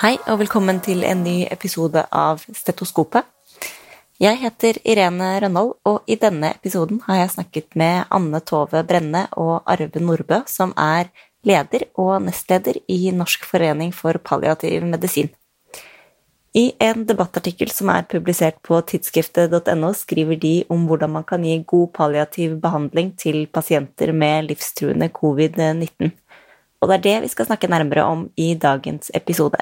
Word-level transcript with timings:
Hei 0.00 0.14
og 0.32 0.38
velkommen 0.40 0.78
til 0.80 1.02
en 1.04 1.18
ny 1.20 1.42
episode 1.52 2.00
av 2.16 2.40
Stetoskopet. 2.56 3.26
Jeg 4.16 4.38
heter 4.40 4.78
Irene 4.88 5.26
Rønnold, 5.42 5.74
og 5.84 6.06
i 6.08 6.14
denne 6.16 6.54
episoden 6.54 7.02
har 7.04 7.18
jeg 7.18 7.32
snakket 7.34 7.74
med 7.76 8.06
Anne 8.08 8.38
Tove 8.40 8.80
Brenne 8.88 9.26
og 9.36 9.58
Arve 9.68 10.00
Nordbø, 10.00 10.38
som 10.48 10.70
er 10.80 11.10
leder 11.44 11.82
og 12.00 12.14
nestleder 12.24 12.78
i 12.88 13.10
Norsk 13.12 13.44
forening 13.44 13.92
for 13.92 14.16
palliativ 14.24 14.86
medisin. 14.88 15.28
I 16.56 16.62
en 16.80 17.04
debattartikkel 17.04 17.68
som 17.68 17.92
er 17.92 18.06
publisert 18.08 18.56
på 18.64 18.78
tidsskriftet.no, 18.80 19.90
skriver 19.92 20.40
de 20.40 20.54
om 20.72 20.86
hvordan 20.88 21.12
man 21.18 21.26
kan 21.28 21.44
gi 21.44 21.58
god 21.74 21.90
palliativ 21.98 22.54
behandling 22.62 23.10
til 23.20 23.42
pasienter 23.52 24.14
med 24.16 24.48
livstruende 24.48 25.10
covid-19. 25.20 26.08
Og 26.80 26.88
det 26.88 26.96
er 26.96 27.04
det 27.04 27.14
vi 27.26 27.30
skal 27.34 27.50
snakke 27.50 27.68
nærmere 27.68 28.06
om 28.08 28.24
i 28.40 28.54
dagens 28.56 29.12
episode. 29.12 29.60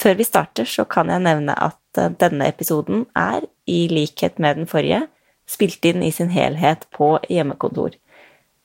Før 0.00 0.14
vi 0.16 0.24
starter, 0.24 0.64
så 0.64 0.86
kan 0.88 1.10
jeg 1.12 1.20
nevne 1.26 1.52
at 1.60 1.98
eh, 2.00 2.12
denne 2.22 2.48
episoden 2.48 3.04
er, 3.16 3.44
i 3.68 3.84
likhet 3.92 4.38
med 4.40 4.56
den 4.56 4.68
forrige, 4.70 5.04
spilt 5.46 5.84
inn 5.84 6.00
i 6.02 6.08
sin 6.14 6.30
helhet 6.32 6.86
på 6.96 7.18
hjemmekontor. 7.28 7.98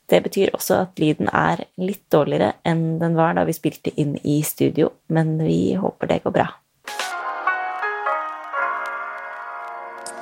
Det 0.09 0.21
betyr 0.23 0.53
også 0.55 0.77
at 0.85 1.01
lyden 1.01 1.27
er 1.33 1.65
litt 1.81 2.03
dårligere 2.13 2.53
enn 2.65 2.99
den 3.01 3.17
var 3.17 3.35
da 3.35 3.43
vi 3.45 3.57
spilte 3.57 3.91
inn 3.99 4.15
i 4.23 4.39
studio, 4.47 4.93
men 5.11 5.35
vi 5.41 5.75
håper 5.81 6.13
det 6.13 6.21
går 6.23 6.35
bra. 6.37 6.47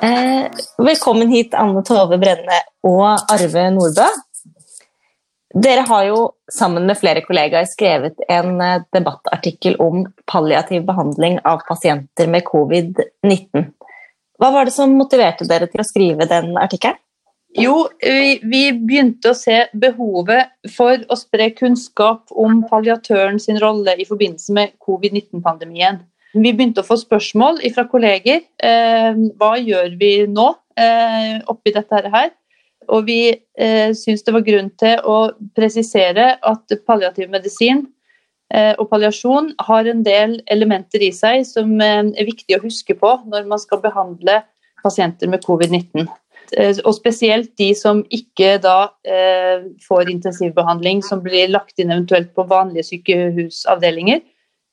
Eh, 0.04 0.50
velkommen 0.82 1.30
hit, 1.32 1.54
Anne 1.54 1.86
Tove 1.86 2.18
Brenne 2.20 2.64
og 2.90 3.06
Arve 3.32 3.70
Nordbø. 3.76 4.10
Dere 5.54 5.84
har 5.86 6.06
jo 6.08 6.20
sammen 6.50 6.88
med 6.90 6.98
flere 6.98 7.22
kollegaer 7.22 7.68
skrevet 7.70 8.24
en 8.32 8.58
eh, 8.62 8.82
debattartikkel 8.96 9.78
om 9.84 10.08
palliativ 10.30 10.86
behandling 10.88 11.38
av 11.46 11.62
pasienter 11.68 12.30
med 12.32 12.46
covid-19. 12.48 13.68
Hva 14.42 14.50
var 14.56 14.66
det 14.66 14.74
som 14.74 14.96
motiverte 14.98 15.46
dere 15.46 15.70
til 15.70 15.84
å 15.84 15.86
skrive 15.86 16.26
den 16.30 16.56
artikkelen? 16.58 16.98
Jo, 17.54 17.84
vi, 18.02 18.40
vi, 18.42 18.64
begynte 18.74 19.30
å 19.30 19.38
se 19.38 19.68
behovet 19.78 20.50
for 20.74 21.04
å 21.06 21.18
spre 21.20 21.52
kunnskap 21.54 22.34
om 22.34 22.64
palliatøren 22.66 23.38
sin 23.38 23.60
rolle 23.62 23.94
i 23.94 24.08
forbindelse 24.10 24.56
med 24.58 24.74
covid-19-pandemien. 24.82 26.02
Vi 26.34 26.50
begynte 26.50 26.82
å 26.82 26.88
få 26.88 26.98
spørsmål 26.98 27.62
fra 27.76 27.86
kolleger. 27.92 28.42
Eh, 28.58 29.22
hva 29.38 29.52
gjør 29.62 29.94
vi 30.00 30.16
nå 30.26 30.48
eh, 30.82 31.44
oppi 31.46 31.76
dette 31.76 32.02
her? 32.10 32.34
Og 32.90 33.06
vi 33.08 33.20
eh, 33.34 33.92
syns 33.98 34.26
det 34.26 34.34
var 34.36 34.46
grunn 34.46 34.72
til 34.80 35.00
å 35.08 35.18
presisere 35.58 36.34
at 36.40 36.76
palliativ 36.88 37.30
medisin 37.34 37.86
eh, 38.54 38.74
og 38.78 38.90
palliasjon 38.92 39.54
har 39.68 39.90
en 39.90 40.04
del 40.06 40.40
elementer 40.52 41.06
i 41.06 41.12
seg 41.16 41.46
som 41.50 41.76
eh, 41.82 42.02
er 42.04 42.30
viktig 42.30 42.58
å 42.58 42.64
huske 42.66 42.98
på 43.00 43.16
når 43.30 43.48
man 43.50 43.62
skal 43.62 43.84
behandle 43.84 44.42
pasienter 44.84 45.32
med 45.32 45.46
covid-19. 45.46 46.10
Eh, 46.58 46.76
og 46.84 46.94
spesielt 46.98 47.54
de 47.60 47.72
som 47.78 48.04
ikke 48.14 48.58
da 48.64 48.92
eh, 49.08 49.66
får 49.88 50.12
intensivbehandling, 50.12 51.02
som 51.06 51.24
blir 51.24 51.52
lagt 51.52 51.80
inn 51.80 51.94
eventuelt 51.94 52.34
på 52.36 52.46
vanlige 52.50 52.90
sykehusavdelinger, 52.92 54.22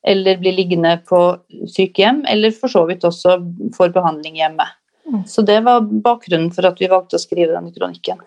eller 0.07 0.39
blir 0.41 0.57
liggende 0.57 0.95
på 1.07 1.21
sykehjem, 1.69 2.23
eller 2.29 2.53
for 2.55 2.73
så 2.73 2.83
vidt 2.89 3.05
også 3.07 3.37
får 3.77 3.93
behandling 3.95 4.39
hjemme. 4.41 4.65
Så 5.27 5.43
det 5.45 5.59
var 5.65 5.81
bakgrunnen 5.81 6.51
for 6.55 6.67
at 6.69 6.79
vi 6.79 6.89
valgte 6.91 7.17
å 7.17 7.21
skrive 7.21 7.55
denne 7.55 7.73
kronikken. 7.73 8.21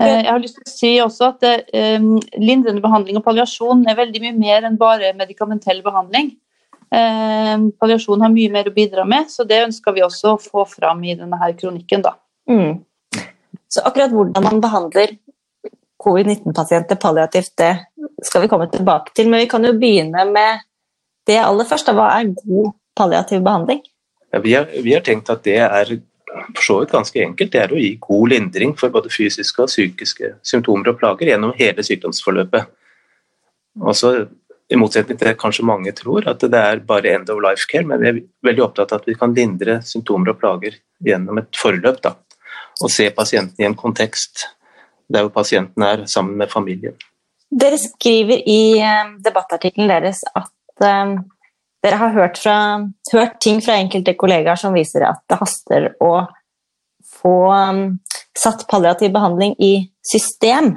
Eh, 0.00 0.20
jeg 0.24 0.30
har 0.30 0.40
lyst 0.42 0.56
til 0.58 0.64
å 0.66 0.72
si 0.72 0.92
også 1.02 1.28
at 1.32 1.44
det, 1.44 1.54
um, 2.00 2.16
Lindrende 2.40 2.82
behandling 2.82 3.18
og 3.20 3.26
palliasjon 3.26 3.84
er 3.90 3.98
veldig 3.98 4.22
mye 4.24 4.36
mer 4.38 4.66
enn 4.68 4.78
bare 4.80 5.12
medikamentell 5.18 5.82
behandling. 5.84 6.32
Um, 6.94 7.68
palliasjon 7.80 8.22
har 8.22 8.32
mye 8.32 8.52
mer 8.54 8.70
å 8.70 8.74
bidra 8.74 9.04
med, 9.08 9.30
så 9.30 9.46
det 9.48 9.64
ønsker 9.66 9.94
vi 9.96 10.04
også 10.06 10.34
å 10.34 10.40
få 10.40 10.66
fram 10.70 11.02
i 11.04 11.16
denne 11.18 11.38
her 11.40 11.54
kronikken. 11.58 12.04
Da. 12.06 12.14
Mm. 12.50 12.82
Så 13.70 13.82
akkurat 13.86 14.14
hvordan 14.14 14.46
man 14.46 14.62
behandler 14.62 15.16
covid-19-pasienter 16.04 16.98
palliativt, 17.00 17.54
det 17.58 17.72
skal 18.26 18.44
vi 18.44 18.50
komme 18.52 18.68
tilbake 18.70 19.14
til. 19.16 19.30
Men 19.30 19.44
vi 19.44 19.50
kan 19.50 19.64
jo 19.64 19.74
begynne 19.78 20.26
med 20.30 20.64
det 21.28 21.40
aller 21.42 21.66
først. 21.68 21.90
Hva 21.96 22.10
er 22.18 22.32
god 22.36 22.74
palliativ 22.98 23.42
behandling? 23.46 23.82
Ja, 24.34 24.40
vi, 24.42 24.54
har, 24.54 24.68
vi, 24.82 24.92
har, 24.94 25.04
tenkt 25.06 25.30
at 25.30 25.44
det 25.46 25.60
er 25.62 25.94
for 26.54 26.62
så 26.66 26.78
vidt 26.80 26.94
ganske 26.94 27.22
enkelt. 27.24 27.52
Det 27.52 27.60
er 27.62 27.74
å 27.74 27.80
gi 27.80 27.92
god 28.02 28.32
lindring 28.32 28.74
for 28.78 28.92
både 28.94 29.12
fysiske 29.12 29.62
og 29.64 29.70
psykiske 29.70 30.34
symptomer 30.46 30.92
og 30.92 30.98
plager 31.00 31.32
gjennom 31.32 31.54
hele 31.58 31.84
sykdomsforløpet. 31.86 32.72
Også, 33.84 34.12
I 34.70 34.78
motsetning 34.78 35.18
til 35.18 35.30
det 35.30 35.38
kanskje 35.40 35.66
mange 35.66 35.92
tror, 35.96 36.26
at 36.30 36.42
det 36.42 36.60
er 36.60 36.82
bare 36.86 37.14
end 37.14 37.30
of 37.30 37.42
life 37.42 37.68
care, 37.70 37.86
men 37.86 38.02
vi 38.02 38.10
er 38.10 38.20
veldig 38.46 38.66
opptatt 38.66 38.94
av 38.94 39.02
at 39.02 39.08
vi 39.10 39.16
kan 39.18 39.34
lindre 39.36 39.80
symptomer 39.86 40.32
og 40.32 40.40
plager 40.40 40.78
gjennom 41.04 41.40
et 41.42 41.50
forløp. 41.58 42.00
Da. 42.04 42.14
Og 42.82 42.90
se 42.92 43.10
pasienten 43.14 43.62
i 43.62 43.68
en 43.68 43.78
kontekst 43.78 44.48
der 45.12 45.26
hvor 45.26 45.34
pasienten 45.34 45.84
er 45.84 46.06
sammen 46.10 46.38
med 46.40 46.50
familien. 46.52 46.96
Dere 47.54 47.76
skriver 47.78 48.40
i 48.50 48.80
eh, 48.82 49.10
debattartikkelen 49.22 49.90
deres 49.92 50.24
at 50.34 50.86
eh, 50.86 51.18
dere 51.84 51.98
har 52.00 52.14
hørt, 52.14 52.38
fra, 52.40 52.56
hørt, 53.12 53.36
ting 53.44 53.60
fra 53.64 53.76
enkelte 53.76 54.14
kollegaer 54.16 54.56
som 54.60 54.76
viser 54.76 55.04
at 55.04 55.20
det 55.28 55.38
haster 55.40 55.90
å 56.02 56.14
få 57.20 57.36
um, 57.52 57.84
satt 58.36 58.64
palliativ 58.70 59.12
behandling 59.14 59.54
i 59.62 59.74
system. 60.04 60.74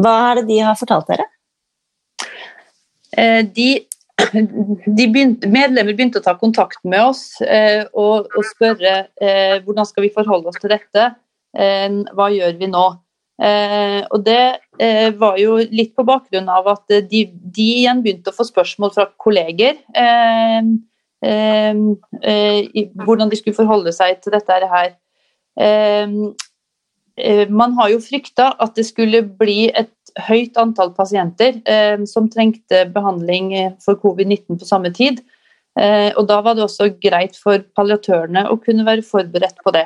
Hva 0.00 0.14
er 0.30 0.40
det 0.40 0.48
de 0.50 0.60
har 0.64 0.78
fortalt 0.78 1.08
dere? 1.12 1.28
Eh, 3.16 3.42
de, 3.46 3.68
de 4.86 5.06
begynte, 5.06 5.48
medlemmer 5.48 5.94
begynte 5.94 6.20
å 6.20 6.24
ta 6.24 6.34
kontakt 6.40 6.82
med 6.84 7.04
oss 7.12 7.40
eh, 7.44 7.84
og, 7.92 8.28
og 8.32 8.48
spørre 8.48 8.96
eh, 9.22 9.56
hvordan 9.64 9.88
skal 9.88 10.06
vi 10.06 10.12
forholde 10.14 10.52
oss 10.52 10.60
til 10.60 10.72
dette. 10.74 11.12
Hva 11.56 12.26
gjør 12.28 12.58
vi 12.58 12.66
nå? 12.68 12.80
Og 14.12 14.24
det 14.26 14.40
var 15.18 15.38
jo 15.40 15.56
litt 15.70 15.94
på 15.96 16.04
bakgrunn 16.06 16.48
av 16.52 16.66
at 16.72 16.92
de, 17.10 17.22
de 17.32 17.66
igjen 17.82 18.02
begynte 18.04 18.32
å 18.32 18.36
få 18.36 18.46
spørsmål 18.48 18.92
fra 18.94 19.08
kolleger. 19.20 19.78
Eh, 19.96 20.62
eh 21.22 22.82
hvordan 23.04 23.30
de 23.30 23.38
skulle 23.38 23.56
forholde 23.56 23.92
seg 23.92 24.20
til 24.22 24.34
dette 24.36 24.58
her. 24.72 24.96
Eh, 25.58 26.16
eh, 27.16 27.48
man 27.48 27.72
har 27.78 27.90
jo 27.90 28.02
frykta 28.04 28.52
at 28.60 28.76
det 28.76 28.86
skulle 28.86 29.22
bli 29.22 29.70
et 29.70 29.92
høyt 30.28 30.56
antall 30.56 30.94
pasienter 30.96 31.58
som 32.08 32.28
trengte 32.32 32.86
behandling 32.88 33.50
for 33.84 33.98
covid-19 34.00 34.56
på 34.60 34.64
samme 34.64 34.90
tid. 34.90 35.20
og 35.76 36.24
da 36.28 36.40
var 36.40 36.54
det 36.56 36.62
også 36.64 36.86
greit 37.02 37.36
for 37.36 37.60
palliatørene 37.76 38.46
å 38.48 38.56
kunne 38.56 38.86
være 38.86 39.04
forberedt 39.04 39.58
på 39.60 39.74
det. 39.76 39.84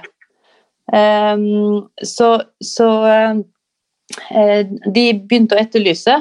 Så, 2.07 2.29
så 2.63 2.89
de 4.31 5.05
begynte 5.15 5.57
å 5.57 5.61
etterlyse 5.61 6.15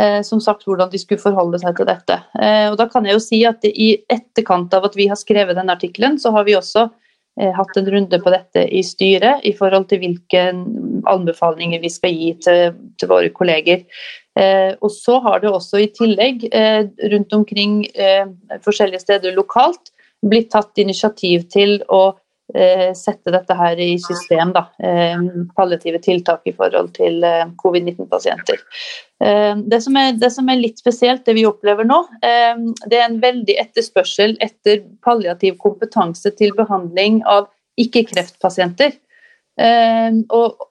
uh, 0.00 0.20
som 0.26 0.42
sagt 0.42 0.66
hvordan 0.66 0.90
de 0.92 1.00
skulle 1.02 1.22
forholde 1.22 1.60
seg 1.62 1.76
til 1.78 1.88
dette. 1.88 2.18
Uh, 2.38 2.72
og 2.72 2.78
da 2.80 2.88
kan 2.90 3.06
jeg 3.06 3.16
jo 3.16 3.24
si 3.24 3.40
at 3.48 3.64
I 3.68 3.94
etterkant 4.12 4.74
av 4.76 4.88
at 4.88 4.98
vi 4.98 5.08
har 5.10 5.18
skrevet 5.20 5.58
denne 5.58 5.74
artikkelen, 5.74 6.20
så 6.20 6.34
har 6.34 6.46
vi 6.48 6.58
også 6.58 6.88
hatt 7.34 7.78
en 7.80 7.88
runde 7.90 8.18
på 8.22 8.30
dette 8.30 8.62
i 8.70 8.78
styret 8.86 9.40
i 9.42 9.50
forhold 9.58 9.88
til 9.90 9.98
hvilke 10.04 10.42
anbefalinger 11.10 11.80
vi 11.82 11.90
skal 11.90 12.12
gi 12.14 12.28
til, 12.38 12.76
til 12.94 13.10
våre 13.10 13.32
kolleger. 13.34 13.80
og 14.78 14.92
så 14.94 15.18
har 15.24 15.42
det 15.42 15.50
også 15.50 15.80
i 15.82 15.88
tillegg 15.98 16.44
rundt 17.10 17.34
omkring 17.34 17.74
forskjellige 18.62 19.02
steder 19.02 19.34
lokalt 19.34 19.90
blitt 20.22 20.52
tatt 20.54 20.78
initiativ 20.78 21.48
til 21.50 21.80
å 21.90 22.04
Eh, 22.14 22.23
sette 22.94 23.32
dette 23.34 23.54
her 23.58 23.80
i 23.82 23.94
system. 23.98 24.52
Da. 24.54 24.66
Eh, 24.78 25.18
palliative 25.56 25.98
tiltak 26.02 26.44
i 26.46 26.54
forhold 26.54 26.92
til 26.96 27.24
eh, 27.26 27.46
covid-19-pasienter. 27.62 28.60
Det, 29.24 29.78
det 30.20 30.30
som 30.34 30.50
er 30.50 30.60
litt 30.60 30.82
spesielt, 30.82 31.24
det 31.24 31.36
vi 31.38 31.46
opplever 31.48 31.86
nå, 31.86 31.96
det 32.20 32.98
er 32.98 33.04
en 33.06 33.20
veldig 33.22 33.54
etterspørsel 33.62 34.34
etter 34.42 34.82
palliativ 35.06 35.54
kompetanse 35.62 36.34
til 36.36 36.52
behandling 36.58 37.22
av 37.30 37.46
ikke-kreftpasienter. 37.80 38.98
Og 40.34 40.66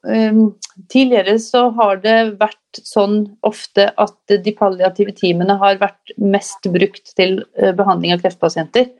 tidligere 0.91 1.37
så 1.41 1.63
har 1.79 2.03
det 2.03 2.17
vært 2.43 2.83
sånn 2.83 3.23
ofte 3.47 3.87
at 3.95 4.35
de 4.45 4.53
palliative 4.59 5.15
teamene 5.17 5.55
har 5.63 5.81
vært 5.81 6.13
mest 6.21 6.67
brukt 6.75 7.15
til 7.17 7.39
behandling 7.79 8.13
av 8.13 8.21
kreftpasienter. 8.27 8.91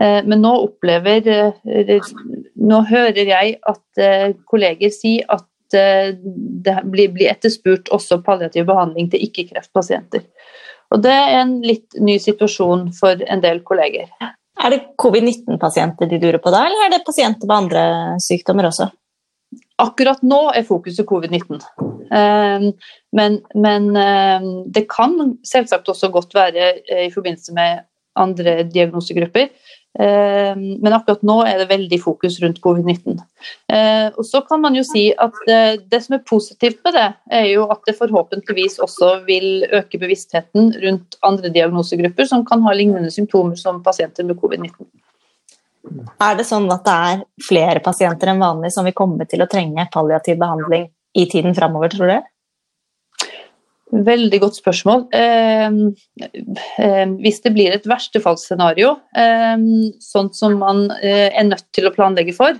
Eh, 0.00 0.22
men 0.24 0.42
nå 0.44 0.52
opplever 0.66 1.28
eh, 1.32 2.08
Nå 2.56 2.80
hører 2.90 3.28
jeg 3.30 3.54
at 3.64 4.02
eh, 4.02 4.32
kolleger 4.48 4.92
si 4.92 5.18
at 5.24 5.46
det 5.66 6.72
blir 6.86 7.24
etterspurt 7.26 7.88
også 7.90 8.20
palliativ 8.22 8.68
behandling 8.68 9.08
til 9.10 9.24
ikke-kreftpasienter. 9.24 10.22
Og 10.94 11.00
Det 11.02 11.10
er 11.10 11.40
en 11.40 11.56
litt 11.66 11.96
ny 11.98 12.20
situasjon 12.22 12.92
for 12.94 13.18
en 13.26 13.42
del 13.42 13.58
kolleger. 13.66 14.06
Er 14.22 14.70
det 14.70 14.78
covid-19-pasienter 15.02 16.06
de 16.06 16.20
lurer 16.22 16.38
på 16.38 16.52
da, 16.54 16.60
eller 16.68 16.86
er 16.86 16.94
det 16.94 17.02
pasienter 17.08 17.50
med 17.50 17.56
andre 17.64 17.82
sykdommer 18.22 18.70
også? 18.70 18.92
akkurat 19.82 20.22
nå 20.24 20.38
er 20.56 20.64
fokuset 20.64 21.04
covid-19. 21.06 21.58
Eh, 22.14 22.70
men, 23.18 23.36
men 23.66 23.90
det 24.72 24.86
kan 24.92 25.18
selvsagt 25.44 25.90
også 25.90 26.12
godt 26.14 26.32
være 26.38 26.70
i 27.04 27.10
forbindelse 27.10 27.58
med 27.58 27.82
andre 28.16 28.62
diagnosegrupper. 28.70 29.50
Men 29.96 30.92
akkurat 30.92 31.22
nå 31.24 31.38
er 31.48 31.62
det 31.62 31.70
veldig 31.70 31.98
fokus 32.02 32.34
rundt 32.42 32.58
covid-19. 32.64 33.16
Og 34.12 34.24
så 34.28 34.42
kan 34.44 34.60
man 34.60 34.76
jo 34.76 34.82
si 34.84 35.06
at 35.12 35.38
Det 35.46 36.00
som 36.04 36.18
er 36.18 36.24
positivt 36.28 36.82
med 36.84 36.98
det, 36.98 37.06
er 37.32 37.46
jo 37.54 37.64
at 37.72 37.80
det 37.88 37.96
forhåpentligvis 37.96 38.76
også 38.84 39.12
vil 39.24 39.64
øke 39.72 40.00
bevisstheten 40.02 40.68
rundt 40.82 41.16
andre 41.24 41.48
diagnosegrupper 41.54 42.28
som 42.28 42.44
kan 42.44 42.64
ha 42.66 42.76
lignende 42.76 43.10
symptomer 43.14 43.56
som 43.56 43.80
pasienter 43.86 44.28
med 44.28 44.36
covid-19. 44.42 44.84
Er 46.20 46.38
det 46.38 46.46
sånn 46.48 46.66
at 46.72 46.84
det 46.86 46.94
er 47.08 47.24
flere 47.46 47.82
pasienter 47.84 48.32
enn 48.32 48.42
vanlig 48.42 48.72
som 48.74 48.86
vil 48.86 48.96
komme 48.96 49.26
til 49.30 49.44
å 49.44 49.50
trenge 49.50 49.88
palliativ 49.92 50.38
behandling 50.40 50.88
i 51.16 51.26
tiden 51.30 51.54
framover, 51.56 51.92
tror 51.92 52.10
du? 52.10 52.32
Veldig 54.04 54.40
godt 54.42 54.58
spørsmål. 54.58 55.06
Eh, 55.16 55.76
eh, 56.82 57.04
hvis 57.22 57.40
det 57.44 57.52
blir 57.54 57.72
et 57.72 57.86
verstefallsscenario, 57.88 58.96
sånn 60.02 60.32
som 60.36 60.58
man 60.60 60.88
eh, 61.00 61.30
er 61.30 61.46
nødt 61.48 61.64
til 61.76 61.88
å 61.88 61.94
planlegge 61.94 62.34
for, 62.36 62.58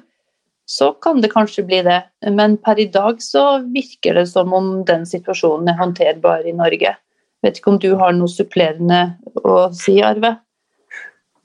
så 0.66 0.90
kan 1.02 1.20
det 1.22 1.30
kanskje 1.34 1.66
bli 1.66 1.82
det. 1.86 2.00
Men 2.34 2.56
per 2.58 2.80
i 2.82 2.88
dag 2.90 3.20
så 3.22 3.60
virker 3.74 4.18
det 4.18 4.26
som 4.32 4.54
om 4.56 4.80
den 4.88 5.06
situasjonen 5.06 5.70
er 5.70 5.78
håndterbar 5.78 6.46
i 6.46 6.56
Norge. 6.56 6.96
Vet 7.44 7.60
ikke 7.60 7.74
om 7.74 7.78
du 7.82 7.92
har 8.00 8.16
noe 8.16 8.30
supplerende 8.32 9.02
å 9.44 9.68
si, 9.76 10.00
Arve? 10.02 10.38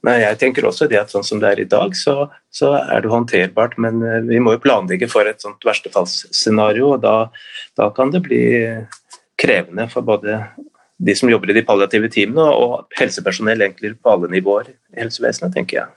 Nei, 0.02 0.16
jeg 0.24 0.38
tenker 0.40 0.66
også 0.66 0.88
det 0.90 0.98
at 0.98 1.12
sånn 1.14 1.22
som 1.22 1.38
det 1.38 1.52
er 1.52 1.60
i 1.62 1.68
dag, 1.70 1.94
så, 1.94 2.26
så 2.50 2.72
er 2.80 3.04
det 3.04 3.12
håndterbart. 3.12 3.76
Men 3.82 4.02
eh, 4.02 4.18
vi 4.26 4.40
må 4.42 4.56
jo 4.56 4.64
planlegge 4.64 5.06
for 5.10 5.28
et 5.30 5.42
sånt 5.44 5.62
verstefallsscenario, 5.66 6.96
og 6.96 7.04
da, 7.04 7.16
da, 7.78 7.92
kan 7.94 8.10
det 8.14 8.24
bli 8.26 8.42
krevende 9.42 9.88
for 9.90 10.06
både 10.06 10.38
de 11.02 11.14
som 11.18 11.30
jobber 11.30 11.50
i 11.50 11.56
de 11.56 11.64
palliative 11.66 12.10
teamene, 12.12 12.44
og 12.46 12.92
helsepersonell 12.98 13.64
egentlig 13.64 13.96
på 13.98 14.12
alle 14.12 14.30
nivåer 14.30 14.70
i 14.70 15.02
helsevesenet, 15.02 15.54
tenker 15.56 15.80
jeg. 15.80 15.88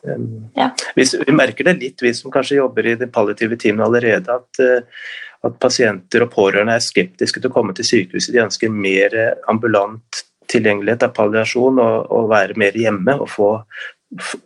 Um, 0.00 0.46
ja. 0.56 0.70
vi, 0.96 1.04
merker 1.36 1.66
det 1.68 1.76
litt, 1.82 2.00
vi 2.00 2.14
som 2.16 2.32
kanskje 2.32 2.56
jobber 2.56 2.86
i 2.88 2.96
de 2.96 3.10
palliative 3.12 3.58
teamene 3.60 3.84
allerede, 3.84 4.38
at, 4.40 4.62
uh, 4.64 5.04
at 5.44 5.58
pasienter 5.60 6.24
og 6.24 6.32
pårørende 6.32 6.78
er 6.78 6.84
skeptiske 6.84 7.42
til 7.42 7.52
å 7.52 7.54
komme 7.54 7.76
til 7.76 7.88
sykehuset. 7.88 8.32
De 8.32 8.44
ønsker 8.46 8.72
mer 8.72 9.16
ambulant 9.50 10.24
tilgjengelighet 10.50 11.04
av 11.06 11.14
palliasjon 11.16 11.80
og, 11.82 12.08
og, 12.10 12.30
være 12.32 12.56
mer 12.60 12.76
hjemme 12.78 13.16
og 13.20 13.28
få 13.30 13.50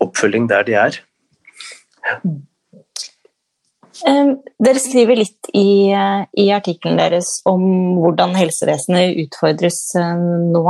oppfølging 0.04 0.50
der 0.50 0.66
de 0.66 0.76
er. 0.80 0.98
Um, 4.02 4.34
dere 4.58 4.80
skriver 4.82 5.20
litt 5.20 5.50
i, 5.54 5.92
uh, 5.94 6.24
i, 6.34 6.48
artikkelen 6.54 6.98
deres 6.98 7.36
om 7.46 7.62
hvordan 8.00 8.34
helsevesenet 8.34 9.20
utfordres 9.22 9.78
uh, 10.00 10.16
nå. 10.50 10.64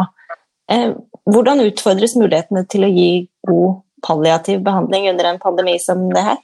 Uh, 0.68 0.90
hvordan 1.32 1.64
utfordres 1.64 2.18
mulighetene 2.20 2.66
til 2.68 2.84
å 2.84 2.92
gi 2.92 3.10
god 3.48 3.80
palliativ 4.04 4.60
behandling 4.66 5.08
under 5.14 5.30
en 5.30 5.40
pandemi 5.40 5.78
som 5.80 6.04
det 6.12 6.26
her? 6.26 6.42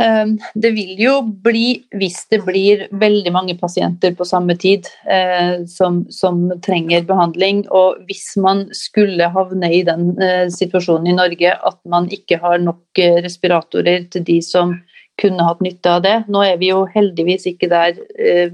Ehm, 0.00 0.38
det 0.54 0.70
vil 0.72 0.96
jo 1.00 1.18
bli, 1.44 1.82
hvis 2.00 2.22
det 2.32 2.40
blir 2.46 2.86
veldig 2.96 3.32
mange 3.34 3.56
pasienter 3.60 4.14
på 4.16 4.24
samme 4.24 4.56
tid 4.56 4.88
eh, 5.04 5.66
som, 5.68 6.02
som 6.08 6.46
trenger 6.64 7.04
behandling, 7.08 7.66
og 7.68 8.00
hvis 8.08 8.30
man 8.40 8.64
skulle 8.76 9.28
havne 9.34 9.68
i 9.68 9.82
den 9.84 10.14
eh, 10.16 10.46
situasjonen 10.52 11.10
i 11.12 11.18
Norge 11.18 11.52
at 11.52 11.78
man 11.84 12.08
ikke 12.14 12.40
har 12.40 12.62
nok 12.62 13.02
eh, 13.02 13.20
respiratorer 13.24 14.08
til 14.12 14.24
de 14.30 14.38
som 14.44 14.78
kunne 15.20 15.44
hatt 15.44 15.60
nytte 15.60 15.92
av 15.92 16.00
det. 16.06 16.16
Nå 16.32 16.40
er 16.46 16.56
vi 16.56 16.70
jo 16.70 16.86
heldigvis 16.88 17.44
ikke 17.50 17.68
der 17.68 17.98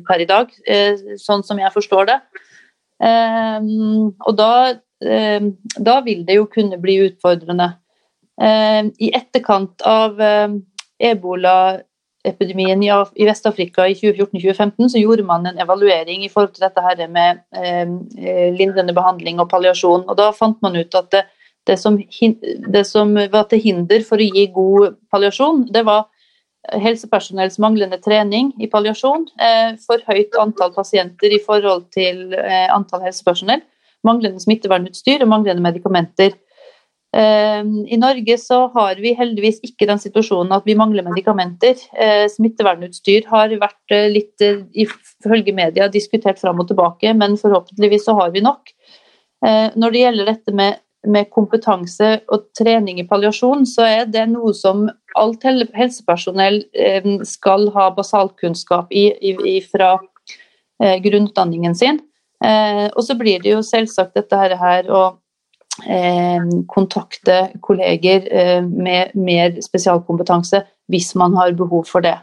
per 0.04 0.20
i 0.20 0.26
dag, 0.26 0.50
sånn 1.22 1.44
som 1.46 1.60
jeg 1.62 1.70
forstår 1.72 2.08
det. 2.10 2.16
Ehm, 3.06 4.08
og 4.26 4.34
da, 4.36 4.74
da 5.78 5.94
vil 6.04 6.24
det 6.26 6.40
jo 6.40 6.48
kunne 6.50 6.80
bli 6.82 6.96
utfordrende. 7.06 7.70
I 8.42 9.12
etterkant 9.14 9.86
av 9.86 10.18
ebolaepidemien 10.98 12.82
i, 12.82 12.90
i 12.90 13.26
Vest-Afrika 13.28 13.86
i 13.88 13.96
2014-2015, 13.98 14.92
så 14.92 15.02
gjorde 15.02 15.26
man 15.26 15.46
en 15.46 15.60
evaluering 15.62 16.24
i 16.24 16.30
forhold 16.32 16.54
til 16.56 16.66
dette 16.66 16.84
her 16.84 17.02
med 17.08 17.42
eh, 17.56 18.52
lindrende 18.54 18.94
behandling 18.96 19.40
og 19.40 19.50
palliasjon. 19.52 20.06
og 20.08 20.18
Da 20.18 20.30
fant 20.36 20.60
man 20.64 20.76
ut 20.76 20.94
at 20.98 21.10
det, 21.14 21.24
det, 21.68 21.78
som, 21.78 21.98
det 21.98 22.84
som 22.86 23.14
var 23.14 23.48
til 23.50 23.62
hinder 23.64 24.04
for 24.06 24.20
å 24.20 24.30
gi 24.30 24.46
god 24.54 24.98
palliasjon, 25.12 25.66
det 25.72 25.84
var 25.88 26.08
helsepersonells 26.76 27.58
manglende 27.62 27.98
trening 28.02 28.50
i 28.60 28.68
palliasjon, 28.70 29.26
eh, 29.40 29.76
for 29.80 30.02
høyt 30.08 30.36
antall 30.40 30.72
pasienter 30.74 31.32
i 31.32 31.40
forhold 31.44 31.86
til 31.94 32.34
eh, 32.36 32.66
antall 32.74 33.04
helsepersonell, 33.06 33.62
manglende 34.06 34.42
smittevernutstyr 34.42 35.24
og 35.24 35.32
manglende 35.32 35.64
medikamenter. 35.64 36.36
Ehm, 37.16 37.86
I 37.88 37.96
Norge 37.96 38.36
så 38.38 38.66
har 38.74 38.98
vi 39.00 39.14
heldigvis 39.16 39.62
ikke 39.64 39.86
den 39.88 40.00
situasjonen 40.00 40.52
at 40.52 40.66
vi 40.68 40.76
mangler 40.76 41.06
medikamenter. 41.06 41.78
Eh, 41.96 42.26
smittevernutstyr 42.28 43.28
har 43.30 43.54
vært 43.62 43.94
eh, 43.94 44.08
litt, 44.12 44.34
eh, 44.44 44.60
ifølge 44.84 45.54
media, 45.56 45.88
diskutert 45.88 46.40
fram 46.40 46.60
og 46.60 46.68
tilbake, 46.68 47.14
men 47.16 47.38
forhåpentligvis 47.40 48.04
så 48.08 48.16
har 48.18 48.34
vi 48.34 48.44
nok. 48.44 48.74
Når 49.38 49.92
det 49.94 50.00
gjelder 50.00 50.26
dette 50.26 50.52
med, 50.58 50.80
med 51.06 51.28
kompetanse 51.30 52.08
og 52.34 52.48
trening 52.58 52.96
i 52.98 53.04
palliasjon, 53.06 53.60
så 53.70 53.84
er 53.86 54.08
det 54.10 54.24
noe 54.32 54.50
som 54.50 54.88
alt 55.14 55.46
helsepersonell 55.46 56.58
skal 57.22 57.68
ha 57.76 57.84
basalkunnskap 57.94 58.90
i, 58.90 59.04
i 59.22 59.54
fra 59.62 59.92
grunnutdanningen 61.06 61.78
sin. 61.78 62.02
Og 62.42 62.98
så 63.06 63.14
blir 63.20 63.46
det 63.46 63.54
jo 63.54 63.62
selvsagt 63.62 64.18
dette 64.18 64.42
her 64.42 64.58
Eh, 64.58 65.14
kontakte 66.66 67.52
kolleger 67.62 68.24
eh, 68.32 68.62
med 68.62 69.14
mer 69.14 69.60
spesialkompetanse 69.62 70.64
hvis 70.90 71.12
man 71.20 71.36
har 71.38 71.54
behov 71.58 71.86
for 71.86 72.04
det. 72.04 72.16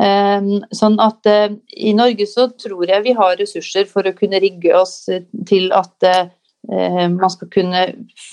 Eh, 0.00 0.50
sånn 0.72 0.96
at 1.02 1.28
I 1.28 1.94
Norge 1.96 2.26
så 2.30 2.48
tror 2.56 2.88
jeg 2.88 3.04
vi 3.04 3.16
har 3.18 3.36
ressurser 3.40 3.88
for 3.90 4.06
å 4.06 4.16
kunne 4.16 4.40
rigge 4.40 4.74
oss 4.76 5.04
til 5.48 5.72
at 5.76 6.12
man 6.70 7.30
skal 7.32 7.48
kunne 7.48 7.86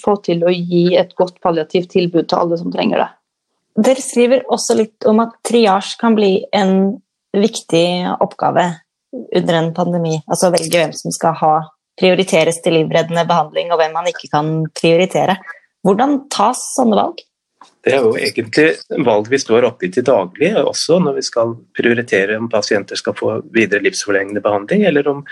få 0.04 0.18
til 0.20 0.42
å 0.44 0.52
gi 0.52 0.98
et 1.00 1.14
godt 1.16 1.38
palliativt 1.42 1.94
tilbud 1.94 2.28
til 2.28 2.42
alle 2.42 2.58
som 2.60 2.74
trenger 2.74 3.00
det. 3.00 3.08
Dere 3.88 4.04
skriver 4.04 4.44
også 4.52 4.76
litt 4.76 5.08
om 5.08 5.22
at 5.24 5.38
triasj 5.48 5.94
kan 6.02 6.18
bli 6.18 6.42
en 6.52 6.98
viktig 7.32 7.88
oppgave 8.20 8.66
under 9.36 9.54
en 9.54 9.74
pandemi. 9.74 10.18
Altså 10.28 10.52
velge 10.54 10.80
hvem 10.80 10.94
som 10.96 11.14
skal 11.16 11.38
ha 11.40 11.54
prioriteres 11.98 12.62
til 12.64 12.78
livreddende 12.78 13.26
behandling, 13.28 13.72
og 13.72 13.82
hvem 13.82 13.96
man 13.98 14.10
ikke 14.12 14.30
kan 14.34 14.52
prioritere. 14.78 15.38
Hvordan 15.86 16.20
tas 16.34 16.62
sånne 16.76 17.00
valg? 17.00 17.24
Det 17.88 17.94
er 17.96 18.04
jo 18.04 18.16
egentlig 18.20 19.04
valg 19.08 19.30
vi 19.32 19.40
står 19.40 19.66
oppe 19.70 19.88
i 19.88 19.92
til 19.94 20.06
daglig, 20.06 20.52
også 20.60 21.00
når 21.02 21.18
vi 21.18 21.24
skal 21.26 21.54
prioritere 21.78 22.36
om 22.38 22.50
pasienter 22.52 23.00
skal 23.00 23.16
få 23.18 23.38
videre 23.56 23.86
livsforlengende 23.86 24.44
behandling, 24.44 24.84
eller 24.90 25.08
om 25.08 25.24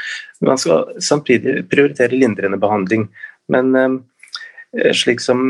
man 0.45 0.61
skal 0.61 0.95
samtidig 1.03 1.65
prioritere 1.71 2.15
lindrende 2.15 2.59
behandling. 2.61 3.09
Men 3.51 3.75
eh, 3.75 4.93
slik 4.95 5.21
som 5.21 5.41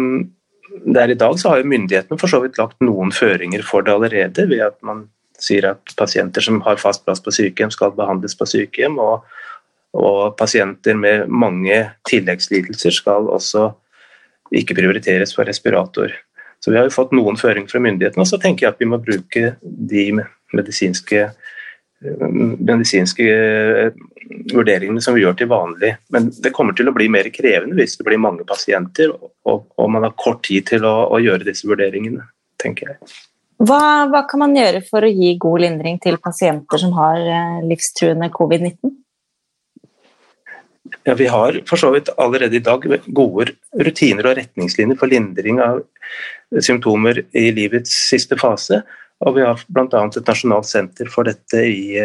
det 0.84 1.02
er 1.02 1.14
i 1.14 1.20
dag, 1.20 1.38
så 1.40 1.54
har 1.54 1.62
jo 1.62 1.72
myndighetene 1.72 2.20
for 2.20 2.32
så 2.32 2.42
vidt 2.44 2.58
lagt 2.60 2.82
noen 2.84 3.14
føringer 3.16 3.64
for 3.64 3.86
det 3.86 3.94
allerede, 3.94 4.48
ved 4.50 4.66
at 4.66 4.80
man 4.84 5.06
sier 5.40 5.70
at 5.70 5.94
pasienter 6.00 6.44
som 6.44 6.62
har 6.66 6.80
fast 6.82 7.06
plass 7.06 7.22
på 7.24 7.34
sykehjem, 7.36 7.72
skal 7.72 7.94
behandles 7.96 8.36
på 8.40 8.48
sykehjem. 8.50 9.00
og 9.00 9.24
og 9.96 10.36
pasienter 10.40 10.98
med 11.00 11.30
mange 11.32 11.80
tilleggslidelser 12.10 12.94
skal 12.94 13.30
også 13.32 13.70
ikke 14.56 14.78
prioriteres 14.78 15.34
for 15.36 15.48
respirator. 15.48 16.12
Så 16.60 16.72
Vi 16.72 16.78
har 16.78 16.88
jo 16.88 16.96
fått 16.96 17.14
noen 17.14 17.38
føringer 17.38 17.70
fra 17.70 17.82
myndighetene, 17.84 18.24
og 18.24 18.30
så 18.30 18.40
tenker 18.42 18.66
jeg 18.66 18.74
at 18.74 18.82
vi 18.82 18.90
må 18.90 19.00
bruke 19.02 19.56
de 19.62 20.06
medisinske, 20.56 21.28
medisinske 22.02 23.28
eh, 23.30 24.00
vurderingene 24.54 25.04
som 25.04 25.16
vi 25.16 25.22
gjør 25.22 25.38
til 25.38 25.52
vanlig. 25.52 25.94
Men 26.14 26.32
det 26.34 26.54
kommer 26.56 26.74
til 26.78 26.90
å 26.90 26.96
bli 26.96 27.08
mer 27.12 27.30
krevende 27.34 27.78
hvis 27.78 28.00
det 28.00 28.08
blir 28.08 28.22
mange 28.22 28.48
pasienter 28.50 29.14
og, 29.14 29.32
og 29.46 29.94
man 29.94 30.08
har 30.08 30.18
kort 30.18 30.42
tid 30.48 30.66
til 30.72 30.90
å, 30.90 30.96
å, 31.14 31.22
gjøre 31.22 31.46
disse 31.48 31.70
vurderingene, 31.70 32.26
tenker 32.62 32.96
jeg. 32.96 33.16
Hva, 33.62 34.10
hva 34.12 34.26
kan 34.28 34.42
man 34.42 34.58
gjøre 34.58 34.82
for 34.90 35.06
å 35.06 35.14
gi 35.14 35.36
god 35.40 35.64
lindring 35.64 36.02
til 36.04 36.18
pasienter 36.24 36.82
som 36.82 36.98
har 36.98 37.22
eh, 37.22 37.60
livstruende 37.70 38.34
covid-19? 38.34 38.98
Ja, 41.06 41.14
Vi 41.14 41.28
har 41.30 41.60
for 41.70 41.78
så 41.78 41.92
vidt 41.94 42.10
allerede 42.18 42.58
i 42.58 42.64
dag 42.66 42.86
gode 43.06 43.52
rutiner 43.78 44.26
og 44.26 44.38
retningslinjer 44.40 44.98
for 44.98 45.12
lindring 45.12 45.60
av 45.62 45.84
symptomer 46.66 47.22
i 47.30 47.52
livets 47.54 47.94
siste 48.10 48.38
fase. 48.42 48.82
Og 49.26 49.38
vi 49.38 49.44
har 49.46 49.62
bl.a. 49.70 49.86
et 49.86 50.32
nasjonalt 50.32 50.68
senter 50.68 51.12
for 51.14 51.30
dette 51.30 51.62
i, 51.62 52.02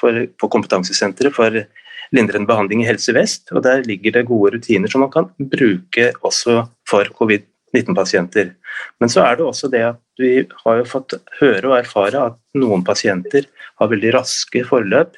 for, 0.00 0.26
på 0.34 0.50
kompetansesenteret 0.50 1.34
for 1.36 1.62
lindrende 2.10 2.50
behandling 2.50 2.82
i 2.82 2.88
Helse 2.88 3.14
Vest. 3.14 3.46
og 3.54 3.62
Der 3.62 3.86
ligger 3.86 4.18
det 4.18 4.26
gode 4.28 4.56
rutiner 4.56 4.90
som 4.90 5.06
man 5.06 5.14
kan 5.14 5.30
bruke 5.38 6.10
også 6.20 6.66
for 6.90 7.06
covid 7.16 7.46
covid-19-pasienter. 7.70 8.54
Men 9.00 9.08
så 9.08 9.22
er 9.24 9.36
det 9.36 9.46
også 9.46 9.70
det 9.70 9.82
at 9.84 10.00
vi 10.18 10.46
har 10.64 10.76
jo 10.80 10.84
fått 10.84 11.14
høre 11.40 11.68
og 11.68 11.78
erfare 11.78 12.26
at 12.30 12.38
noen 12.54 12.84
pasienter 12.84 13.46
har 13.78 13.90
veldig 13.90 14.14
raske 14.14 14.64
forløp. 14.66 15.14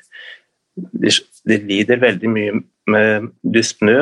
De, 0.77 1.11
de 1.49 1.59
lider 1.59 2.03
veldig 2.03 2.31
mye 2.31 2.59
med 2.93 3.31
dyspnø, 3.55 3.99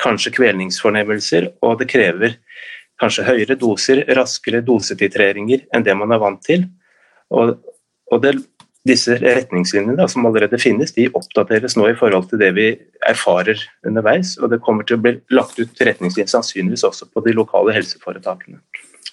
kanskje 0.00 0.32
kvelningsfornemmelser, 0.36 1.50
og 1.62 1.80
det 1.80 1.90
krever 1.92 2.38
kanskje 3.02 3.26
høyere 3.26 3.58
doser, 3.58 4.04
raskere 4.16 4.62
dosetitreringer 4.64 5.66
enn 5.74 5.84
det 5.86 5.94
man 5.98 6.14
er 6.14 6.22
vant 6.22 6.42
til. 6.46 6.64
Og, 7.34 7.56
og 8.12 8.22
det, 8.22 8.36
disse 8.88 9.14
retningslinjene 9.22 9.94
da, 9.98 10.08
som 10.10 10.26
allerede 10.26 10.58
finnes, 10.58 10.94
de 10.96 11.08
oppdateres 11.14 11.76
nå 11.78 11.86
i 11.90 11.98
forhold 11.98 12.28
til 12.30 12.40
det 12.42 12.50
vi 12.56 12.68
erfarer 13.08 13.60
underveis. 13.86 14.34
Og 14.40 14.50
det 14.52 14.62
kommer 14.64 14.86
til 14.86 14.98
å 14.98 15.04
bli 15.04 15.16
lagt 15.34 15.58
ut 15.60 15.84
retningslinjer 15.86 16.30
sannsynligvis 16.32 16.86
også 16.88 17.10
på 17.12 17.22
de 17.26 17.36
lokale 17.36 17.74
helseforetakene. 17.76 18.58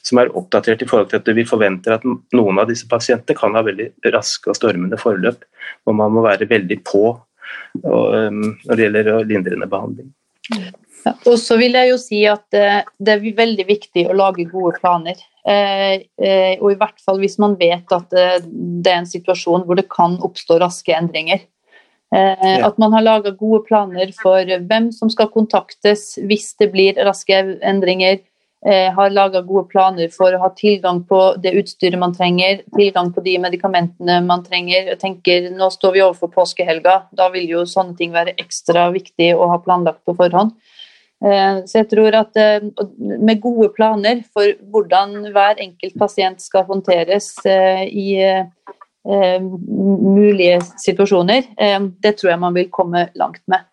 Som 0.05 0.21
er 0.21 0.31
oppdatert 0.37 0.83
i 0.83 0.87
forhold 0.89 1.09
til 1.11 1.19
at 1.19 1.31
vi 1.35 1.47
forventer 1.47 1.97
at 1.97 2.05
noen 2.07 2.61
av 2.61 2.69
disse 2.69 2.87
pasientene 2.89 3.37
kan 3.37 3.57
ha 3.57 3.63
veldig 3.65 3.89
raske 4.13 4.51
og 4.51 4.57
stormende 4.57 4.99
forløp, 4.99 5.43
og 5.85 5.97
man 5.99 6.13
må 6.15 6.23
være 6.25 6.47
veldig 6.49 6.79
på 6.87 7.03
um, 7.83 8.45
når 8.63 8.71
det 8.73 8.85
gjelder 8.85 9.11
lindrende 9.27 9.67
behandling. 9.69 10.13
Ja, 11.05 11.13
og 11.29 11.37
så 11.39 11.57
vil 11.59 11.77
jeg 11.77 11.91
jo 11.91 11.99
si 12.01 12.23
at 12.27 12.57
eh, 12.57 12.81
det 12.99 13.13
er 13.13 13.37
veldig 13.37 13.65
viktig 13.67 14.05
å 14.09 14.17
lage 14.17 14.47
gode 14.49 14.75
planer. 14.79 15.19
Eh, 15.47 16.05
eh, 16.19 16.55
og 16.59 16.73
i 16.73 16.79
hvert 16.79 16.99
fall 17.03 17.21
hvis 17.21 17.37
man 17.41 17.55
vet 17.59 17.91
at 17.95 18.11
det 18.11 18.91
er 18.91 18.99
en 18.99 19.09
situasjon 19.09 19.65
hvor 19.67 19.79
det 19.79 19.87
kan 19.91 20.17
oppstå 20.25 20.59
raske 20.63 20.95
endringer. 20.95 21.45
At 22.09 22.79
man 22.81 22.89
har 22.95 23.03
laga 23.05 23.29
gode 23.37 23.67
planer 23.67 24.09
for 24.17 24.41
hvem 24.41 24.87
som 24.89 25.11
skal 25.13 25.27
kontaktes 25.29 26.15
hvis 26.25 26.55
det 26.57 26.71
blir 26.73 26.97
raske 27.05 27.37
endringer. 27.61 28.17
Har 28.59 29.13
laga 29.15 29.39
gode 29.47 29.69
planer 29.71 30.09
for 30.11 30.35
å 30.35 30.41
ha 30.41 30.49
tilgang 30.51 30.97
på 31.07 31.19
det 31.39 31.53
utstyret 31.61 31.95
man 32.01 32.11
trenger, 32.11 32.57
tilgang 32.75 33.13
på 33.15 33.21
de 33.23 33.37
medikamentene 33.39 34.17
man 34.25 34.43
trenger. 34.43 34.89
Jeg 34.91 34.99
tenker, 34.99 35.47
Nå 35.55 35.69
står 35.71 35.93
vi 35.95 36.01
overfor 36.03 36.33
påskehelga, 36.33 36.95
da 37.15 37.29
vil 37.31 37.47
jo 37.47 37.63
sånne 37.63 37.95
ting 37.95 38.11
være 38.11 38.35
ekstra 38.35 38.89
viktig 38.91 39.29
å 39.31 39.47
ha 39.53 39.61
planlagt 39.63 40.03
på 40.03 40.17
forhånd. 40.19 40.51
Eh, 41.19 41.57
så 41.67 41.81
jeg 41.81 41.89
tror 41.91 42.15
at 42.15 42.37
eh, 42.39 42.63
med 43.19 43.41
gode 43.43 43.73
planer 43.75 44.21
for 44.31 44.53
hvordan 44.71 45.17
hver 45.33 45.59
enkelt 45.59 45.97
pasient 45.99 46.39
skal 46.43 46.63
håndteres 46.69 47.33
eh, 47.45 47.83
i 47.87 48.09
mulige 49.09 50.59
situasjoner, 50.77 51.45
det 52.03 52.11
tror 52.19 52.29
jeg 52.29 52.41
man 52.43 52.53
vil 52.53 52.67
komme 52.69 53.05
langt 53.17 53.39
med. 53.49 53.63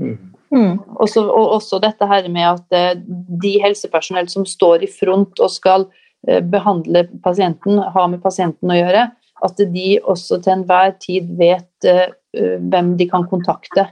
Mm. 0.00 0.30
Mm. 0.54 0.78
Også, 1.02 1.24
og 1.26 1.58
også 1.58 1.80
dette 1.82 2.08
her 2.08 2.28
med 2.32 2.46
at 2.48 3.04
de 3.42 3.52
helsepersonell 3.62 4.30
som 4.32 4.46
står 4.48 4.86
i 4.86 4.90
front 4.90 5.40
og 5.42 5.52
skal 5.52 5.88
behandle 6.24 7.04
pasienten, 7.24 7.82
ha 7.92 8.06
med 8.08 8.22
pasienten 8.22 8.70
å 8.72 8.78
gjøre, 8.78 9.08
at 9.44 9.58
de 9.74 9.88
også 10.00 10.38
til 10.40 10.54
enhver 10.54 10.94
tid 11.02 11.26
vet 11.36 11.88
uh, 11.90 12.06
hvem 12.34 12.94
de 12.98 13.06
kan 13.10 13.26
kontakte 13.30 13.84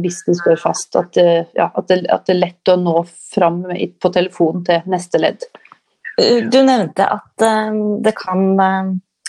hvis 0.00 0.20
de 0.24 0.36
står 0.38 0.60
fast. 0.62 0.94
At, 0.96 1.18
ja, 1.18 1.66
at, 1.66 1.88
det, 1.90 2.04
at, 2.06 2.22
det, 2.24 2.36
er 2.36 2.38
lett 2.38 2.70
å 2.72 2.78
nå 2.80 2.94
fram 3.34 3.64
på 4.00 4.12
telefonen 4.14 4.62
til 4.64 4.86
neste 4.88 5.20
ledd. 5.20 5.44
Du 6.16 6.60
nevnte 6.62 7.08
at 7.18 7.44
det 8.06 8.14
kan 8.16 8.54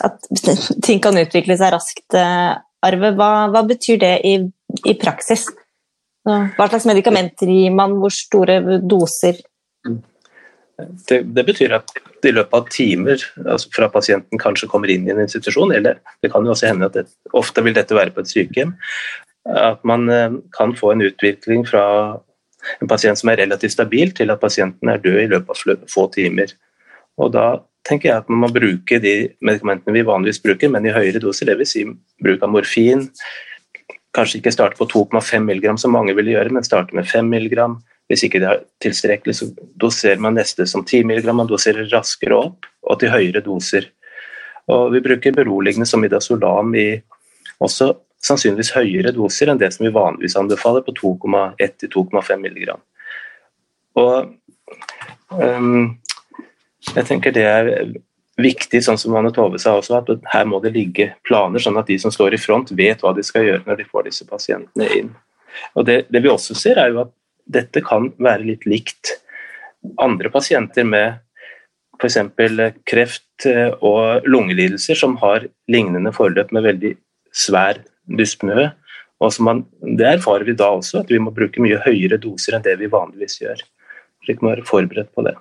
at 0.03 0.27
ting 0.85 1.01
kan 1.03 1.17
utvikle 1.19 1.57
seg 1.59 1.73
raskt, 1.75 2.15
Arve. 2.15 3.11
Hva, 3.17 3.29
hva 3.51 3.63
betyr 3.67 3.99
det 4.01 4.15
i, 4.27 4.35
i, 4.83 4.95
praksis? 4.99 5.47
Hva 6.25 6.67
slags 6.69 6.87
medikamenter 6.89 7.49
gir 7.51 7.73
man, 7.75 7.99
hvor 8.01 8.13
store 8.13 8.79
doser? 8.81 9.43
Det, 11.07 11.21
det, 11.31 11.43
betyr 11.47 11.77
at 11.77 11.91
i 12.25 12.33
løpet 12.33 12.57
av 12.57 12.65
timer, 12.73 13.21
altså 13.45 13.69
fra 13.71 13.87
pasienten 13.93 14.41
kanskje 14.41 14.67
kommer 14.71 14.91
inn 14.91 15.05
i 15.07 15.13
en 15.13 15.21
institusjon, 15.23 15.71
eller 15.75 16.01
det 16.25 16.31
kan 16.33 16.43
jo 16.43 16.51
også 16.55 16.71
hende 16.71 16.89
at 16.89 16.97
det, 16.97 17.05
ofte 17.37 17.63
vil 17.63 17.77
dette 17.77 17.95
være 17.95 18.11
på 18.15 18.25
et 18.25 18.31
sykehjem, 18.31 18.73
at 19.45 19.85
man 19.87 20.09
eh, 20.09 20.39
kan 20.57 20.73
få 20.75 20.91
en 20.95 21.05
utvikling 21.05 21.63
fra 21.69 21.85
en 22.81 22.89
pasient 22.89 23.21
som 23.21 23.29
er 23.31 23.43
relativt 23.43 23.75
stabil, 23.75 24.11
til 24.17 24.33
at 24.33 24.41
pasienten 24.41 24.89
er 24.89 25.01
død 25.03 25.21
i 25.21 25.29
løpet 25.35 25.53
av 25.53 25.87
få 25.91 26.07
timer. 26.15 26.51
Og 27.21 27.31
Da 27.31 27.47
tenker 27.85 28.09
jeg 28.09 28.23
at 28.23 28.29
man 28.31 28.41
må 28.41 28.49
bruke 28.53 28.99
de 29.01 29.15
medikamentene 29.45 29.93
vi 29.93 30.05
vanligvis 30.07 30.41
bruker, 30.43 30.71
men 30.73 30.87
i 30.87 30.93
høyere 30.93 31.21
doser, 31.21 31.51
dvs. 31.51 31.75
Si 31.75 31.85
bruk 32.25 32.43
av 32.43 32.51
morfin. 32.51 33.05
Kanskje 34.15 34.39
ikke 34.39 34.53
starte 34.55 34.79
på 34.79 34.87
2,5 34.91 35.43
mg, 35.43 35.67
som 35.81 35.93
mange 35.95 36.15
ville 36.15 36.35
gjøre, 36.35 36.53
men 36.55 36.65
starte 36.65 36.95
med 36.95 37.07
5 37.09 37.27
mg 37.33 37.59
hvis 38.11 38.21
ikke 38.27 38.39
det 38.41 38.49
er 38.51 38.63
tilstrekkelig, 38.85 39.33
så 39.33 39.47
doserer 39.81 40.19
man 40.21 40.35
neste 40.37 40.67
som 40.69 40.83
10 40.85 41.07
mg, 41.09 41.25
man 41.33 41.49
doserer 41.49 41.87
raskere 41.89 42.37
opp 42.37 42.67
og 42.85 42.99
til 43.01 43.09
høyere 43.09 43.41
doser. 43.45 43.87
Og 44.69 44.91
vi 44.93 45.01
bruker 45.05 45.33
beroligende 45.33 45.87
som 45.89 46.03
midazolam 46.03 46.73
i 46.77 46.87
også 47.65 47.91
sannsynligvis 48.25 48.73
høyere 48.75 49.13
doser 49.13 49.49
enn 49.49 49.61
det 49.61 49.71
som 49.73 49.85
vi 49.85 49.93
vanligvis 49.93 50.37
anbefaler, 50.37 50.85
på 50.85 50.93
2,1-2,5 50.97 52.45
mg. 52.45 52.75
Og 54.01 54.31
um, 55.33 55.95
jeg 56.93 57.07
tenker 57.09 57.33
det 57.33 57.45
er 57.49 57.71
viktig, 58.41 58.81
sånn 58.83 58.99
som 58.99 59.15
Anne 59.15 59.31
Tove 59.35 59.59
sa 59.61 59.77
også, 59.79 60.01
at 60.01 60.31
her 60.33 60.47
må 60.49 60.59
det 60.63 60.73
ligge 60.75 61.11
planer, 61.27 61.61
sånn 61.63 61.79
at 61.79 61.87
de 61.87 61.97
som 62.01 62.11
står 62.13 62.35
i 62.35 62.41
front, 62.41 62.73
vet 62.75 63.03
hva 63.03 63.13
de 63.15 63.23
skal 63.23 63.45
gjøre 63.47 63.63
når 63.67 63.79
de 63.79 63.87
får 63.87 64.09
disse 64.09 64.27
pasientene 64.27 64.89
inn. 64.97 65.13
Og 65.75 65.85
det, 65.87 66.01
det 66.11 66.21
vi 66.23 66.31
også 66.31 66.57
ser, 66.57 66.81
er 66.81 66.91
jo 66.91 67.05
at 67.05 67.13
dette 67.45 67.83
kan 67.85 68.09
være 68.19 68.47
litt 68.49 68.65
likt 68.67 69.13
andre 70.01 70.31
pasienter 70.33 70.87
med 70.87 71.21
f.eks. 72.01 72.17
kreft 72.89 73.45
eh, 73.47 73.71
og 73.85 74.25
lungelidelser 74.27 74.97
som 74.99 75.15
har 75.21 75.45
lignende 75.71 76.11
forløp 76.15 76.51
med 76.55 76.65
veldig 76.65 76.95
svær 77.35 77.79
dyspnø. 78.19 78.69
Og 79.23 79.37
man, 79.45 79.63
det 79.79 80.09
erfarer 80.17 80.43
vi 80.47 80.57
da 80.59 80.73
også, 80.75 81.05
at 81.05 81.13
vi 81.13 81.21
må 81.23 81.31
bruke 81.35 81.63
mye 81.63 81.79
høyere 81.85 82.19
doser 82.21 82.57
enn 82.57 82.65
det 82.65 82.75
vi 82.81 82.91
vanligvis 82.91 83.39
gjør. 83.43 83.63
Slik 84.25 84.43
man 84.43 84.57
er 84.57 84.67
forberedt 84.67 85.13
på 85.15 85.23
det. 85.23 85.37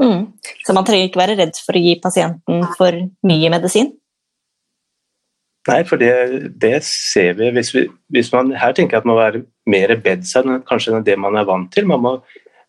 Mm. 0.00 0.26
Så 0.66 0.74
man 0.76 0.84
trenger 0.86 1.08
ikke 1.08 1.22
være 1.22 1.38
redd 1.38 1.56
for 1.64 1.76
å 1.76 1.82
gi 1.82 1.94
pasienten 2.02 2.66
for 2.76 2.98
mye 3.26 3.52
medisin? 3.52 3.94
Nei, 5.66 5.80
for 5.88 5.98
det, 5.98 6.12
det 6.62 6.78
ser 6.86 7.34
vi. 7.38 7.50
Hvis, 7.56 7.72
vi. 7.74 7.86
hvis, 8.14 8.30
man 8.34 8.52
her 8.54 8.74
tenker 8.76 9.00
at 9.00 9.06
man 9.06 9.16
må 9.16 9.22
være 9.22 9.44
mer 9.66 9.96
bedside 10.02 10.60
kanskje 10.68 10.94
enn 10.94 11.06
det 11.06 11.16
man 11.18 11.38
er 11.38 11.48
vant 11.48 11.72
til. 11.74 11.88
Man 11.90 12.04
må 12.04 12.12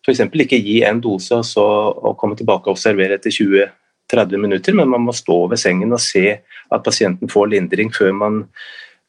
f.eks. 0.02 0.24
ikke 0.26 0.58
gi 0.64 0.80
en 0.88 1.02
dose 1.04 1.36
og 1.36 1.46
så 1.46 1.66
og 1.92 2.16
komme 2.18 2.38
tilbake 2.38 2.66
og 2.66 2.74
observere 2.74 3.18
etter 3.18 3.34
20-30 3.34 4.42
minutter, 4.42 4.74
men 4.74 4.90
man 4.90 5.04
må 5.06 5.14
stå 5.14 5.44
ved 5.52 5.60
sengen 5.62 5.94
og 5.94 6.02
se 6.02 6.40
at 6.40 6.84
pasienten 6.84 7.30
får 7.30 7.52
lindring 7.54 7.92
før 7.94 8.14
man, 8.16 8.42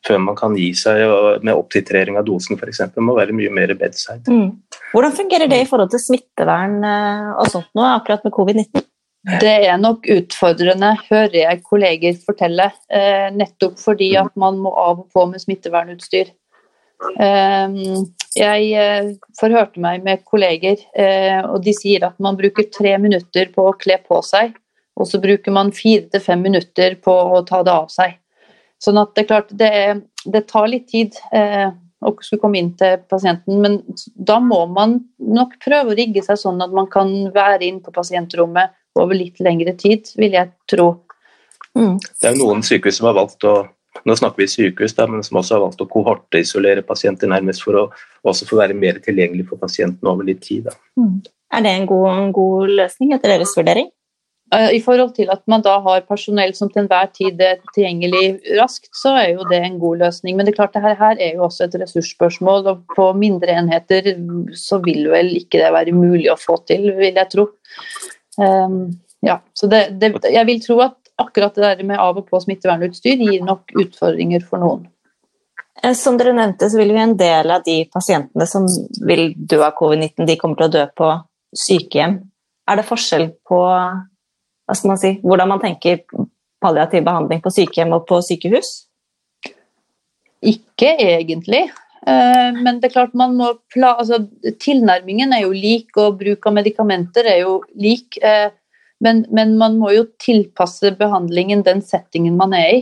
før 0.08 0.22
man 0.24 0.38
kan 0.40 0.56
gi 0.58 0.70
seg 0.78 1.02
med 1.44 1.54
opptitrering 1.56 2.20
av 2.20 2.28
dosen 2.28 2.60
f.eks. 2.60 2.82
Må 3.04 3.18
være 3.18 3.36
mye 3.36 3.52
mer 3.54 3.74
bedside. 3.80 4.24
Mm. 4.32 4.54
Hvordan 4.94 5.16
fungerer 5.18 5.52
det 5.52 5.64
i 5.64 5.68
forhold 5.70 5.92
til 5.94 6.04
smittevern 6.04 6.80
eh, 6.88 7.34
og 7.36 7.52
sånt 7.52 7.70
nå, 7.78 7.84
akkurat 7.98 8.24
med 8.26 8.36
covid-19? 8.36 8.86
Det 9.44 9.56
er 9.68 9.76
nok 9.78 10.08
utfordrende, 10.10 10.94
hører 11.10 11.42
jeg 11.42 11.64
kolleger 11.68 12.22
fortelle. 12.24 12.70
Eh, 12.88 13.28
nettopp 13.36 13.76
fordi 13.82 14.14
at 14.20 14.32
man 14.40 14.62
må 14.64 14.72
av 14.72 15.04
og 15.04 15.10
på 15.14 15.26
med 15.30 15.44
smittevernutstyr. 15.44 16.32
Eh, 17.20 17.76
jeg 18.40 19.18
forhørte 19.40 19.82
meg 19.84 20.06
med 20.06 20.24
kolleger, 20.24 20.80
eh, 20.96 21.42
og 21.44 21.60
de 21.66 21.74
sier 21.76 22.06
at 22.08 22.16
man 22.24 22.40
bruker 22.40 22.70
tre 22.72 22.96
minutter 23.02 23.52
på 23.52 23.68
å 23.68 23.76
kle 23.76 24.00
på 24.06 24.22
seg, 24.24 24.56
og 24.96 25.08
så 25.10 25.20
bruker 25.22 25.52
man 25.56 25.74
fire 25.76 26.08
til 26.14 26.24
fem 26.24 26.42
minutter 26.46 26.96
på 27.04 27.12
å 27.12 27.44
ta 27.48 27.64
det 27.66 27.76
av 27.76 27.92
seg. 27.92 28.16
Sånn 28.80 29.00
at 29.02 29.14
det 29.16 29.26
er 29.26 29.30
klart, 29.30 29.54
det, 29.60 29.72
det 30.26 30.46
tar 30.48 30.70
litt 30.72 30.88
tid 30.92 31.18
eh, 31.36 31.68
å 32.00 32.14
skulle 32.24 32.42
komme 32.42 32.62
inn 32.62 32.72
til 32.80 33.02
pasienten, 33.12 33.60
men 33.64 33.80
da 34.16 34.38
må 34.40 34.62
man 34.72 35.00
nok 35.20 35.58
prøve 35.64 35.92
å 35.92 35.98
rigge 35.98 36.24
seg 36.24 36.40
sånn 36.40 36.64
at 36.64 36.72
man 36.76 36.88
kan 36.92 37.12
være 37.36 37.68
inn 37.68 37.82
på 37.84 37.92
pasientrommet 37.96 38.76
over 39.00 39.18
litt 39.18 39.42
lengre 39.44 39.76
tid, 39.80 40.08
vil 40.20 40.38
jeg 40.38 40.52
tro. 40.72 40.94
Mm. 41.76 42.00
Det 42.00 42.32
er 42.32 42.40
noen 42.40 42.64
sykehus 42.66 43.02
som 43.02 43.10
har 43.12 43.20
valgt 43.20 43.46
å 43.48 43.58
nå 44.08 44.16
snakker 44.16 44.44
vi 44.44 44.48
sykehus, 44.48 44.96
da, 44.96 45.08
men 45.10 45.24
som 45.26 45.40
også 45.42 45.58
har 45.58 45.64
valgt 45.66 45.82
å 45.84 45.88
kohorteisolere 45.90 46.86
pasienter 46.88 47.30
nærmest 47.32 47.64
for 47.66 47.78
å 47.78 47.86
også 48.28 48.48
få 48.50 48.60
være 48.62 48.78
mer 48.78 49.00
tilgjengelig 49.04 49.48
for 49.50 49.62
pasienten 49.62 50.08
over 50.10 50.28
litt 50.28 50.42
tid. 50.46 50.70
Mm. 51.00 51.20
Er 51.56 51.66
det 51.66 51.74
en 51.74 51.88
god, 51.90 52.08
en 52.14 52.34
god, 52.36 52.76
løsning 52.80 53.16
etter 53.16 53.34
deres 53.34 53.56
vurdering? 53.58 53.90
Eh, 54.56 54.72
I 54.76 54.82
forhold 54.82 55.14
til 55.18 55.30
at 55.30 55.42
man 55.52 55.62
da 55.66 55.76
har 55.86 56.06
personell 56.10 56.56
som 56.58 56.72
til 56.72 56.84
enhver 56.84 57.10
tid 57.14 57.42
er 57.44 57.60
tilgjengelig 57.76 58.56
raskt, 58.58 58.90
så 58.98 59.14
er 59.20 59.28
jo 59.36 59.46
det 59.50 59.60
en 59.62 59.78
god 59.82 60.02
løsning. 60.04 60.38
Men 60.38 60.48
det 60.48 60.54
er 60.54 60.60
klart 60.62 60.78
det 60.78 60.84
her, 60.86 60.98
her 60.98 61.20
er 61.22 61.36
jo 61.38 61.46
også 61.46 61.68
et 61.68 61.78
ressursspørsmål, 61.84 62.72
og 62.72 62.96
på 62.96 63.12
mindre 63.18 63.60
enheter 63.62 64.16
så 64.58 64.82
vil 64.86 65.10
vel 65.12 65.36
ikke 65.38 65.62
det 65.62 65.74
være 65.76 65.94
mulig 65.94 66.32
å 66.34 66.40
få 66.40 66.58
til, 66.70 66.90
vil 66.98 67.22
jeg 67.22 67.32
tro. 67.36 67.50
Um, 68.40 68.82
ja, 69.26 69.38
så 69.54 69.68
det, 69.70 69.84
det, 70.02 70.16
jeg 70.32 70.48
vil 70.48 70.64
tro 70.64 70.80
at 70.88 70.98
akkurat 71.20 71.56
det 71.56 71.66
der 71.66 71.84
med 71.86 72.00
av 72.00 72.18
og 72.18 72.30
på 72.32 72.40
smittevernutstyr 72.42 73.20
gir 73.20 73.44
nok 73.46 73.76
utfordringer 73.78 74.42
for 74.48 74.64
noen. 74.64 74.88
Eh, 75.84 75.94
som 75.94 76.18
dere 76.18 76.34
nevnte, 76.34 76.72
så 76.72 76.80
vil 76.80 76.96
vi 76.96 77.04
en 77.04 77.18
del 77.20 77.54
av 77.54 77.66
de 77.68 77.84
pasientene 77.92 78.48
som 78.50 78.66
vil 79.06 79.34
dø 79.36 79.62
av 79.62 79.76
covid-19, 79.78 80.26
de 80.26 80.38
kommer 80.40 80.58
til 80.58 80.72
å 80.72 80.76
dø 80.80 80.86
på 80.98 81.12
sykehjem. 81.68 82.22
Er 82.70 82.80
det 82.80 82.88
forskjell 82.88 83.30
på 83.50 83.60
hva 84.70 84.76
skal 84.78 84.92
man 84.92 85.00
si, 85.02 85.16
hvordan 85.26 85.50
man 85.50 85.62
tenker 85.64 86.04
palliativ 86.62 87.02
behandling 87.08 87.42
på 87.42 87.50
sykehjem 87.56 87.96
og 87.96 88.04
på 88.10 88.20
sykehus? 88.22 88.68
Ikke 90.46 90.92
egentlig. 90.94 91.64
Eh, 92.08 92.52
men 92.56 92.78
det 92.80 92.90
er 92.90 92.94
klart 92.94 93.16
man 93.18 93.34
må 93.36 93.50
altså, 93.82 94.22
Tilnærmingen 94.62 95.34
er 95.36 95.44
jo 95.48 95.52
lik, 95.56 95.90
og 95.98 96.20
bruk 96.22 96.46
av 96.48 96.56
medikamenter 96.60 97.28
er 97.34 97.42
jo 97.44 97.60
lik. 97.82 98.20
Eh, 98.22 98.54
men, 99.04 99.24
men, 99.32 99.58
man 99.58 99.80
må 99.82 99.94
jo 99.96 100.06
tilpasse 100.22 100.94
behandlingen 101.00 101.64
den 101.66 101.82
settingen 101.82 102.38
man 102.38 102.54
er 102.54 102.70
i. 102.78 102.82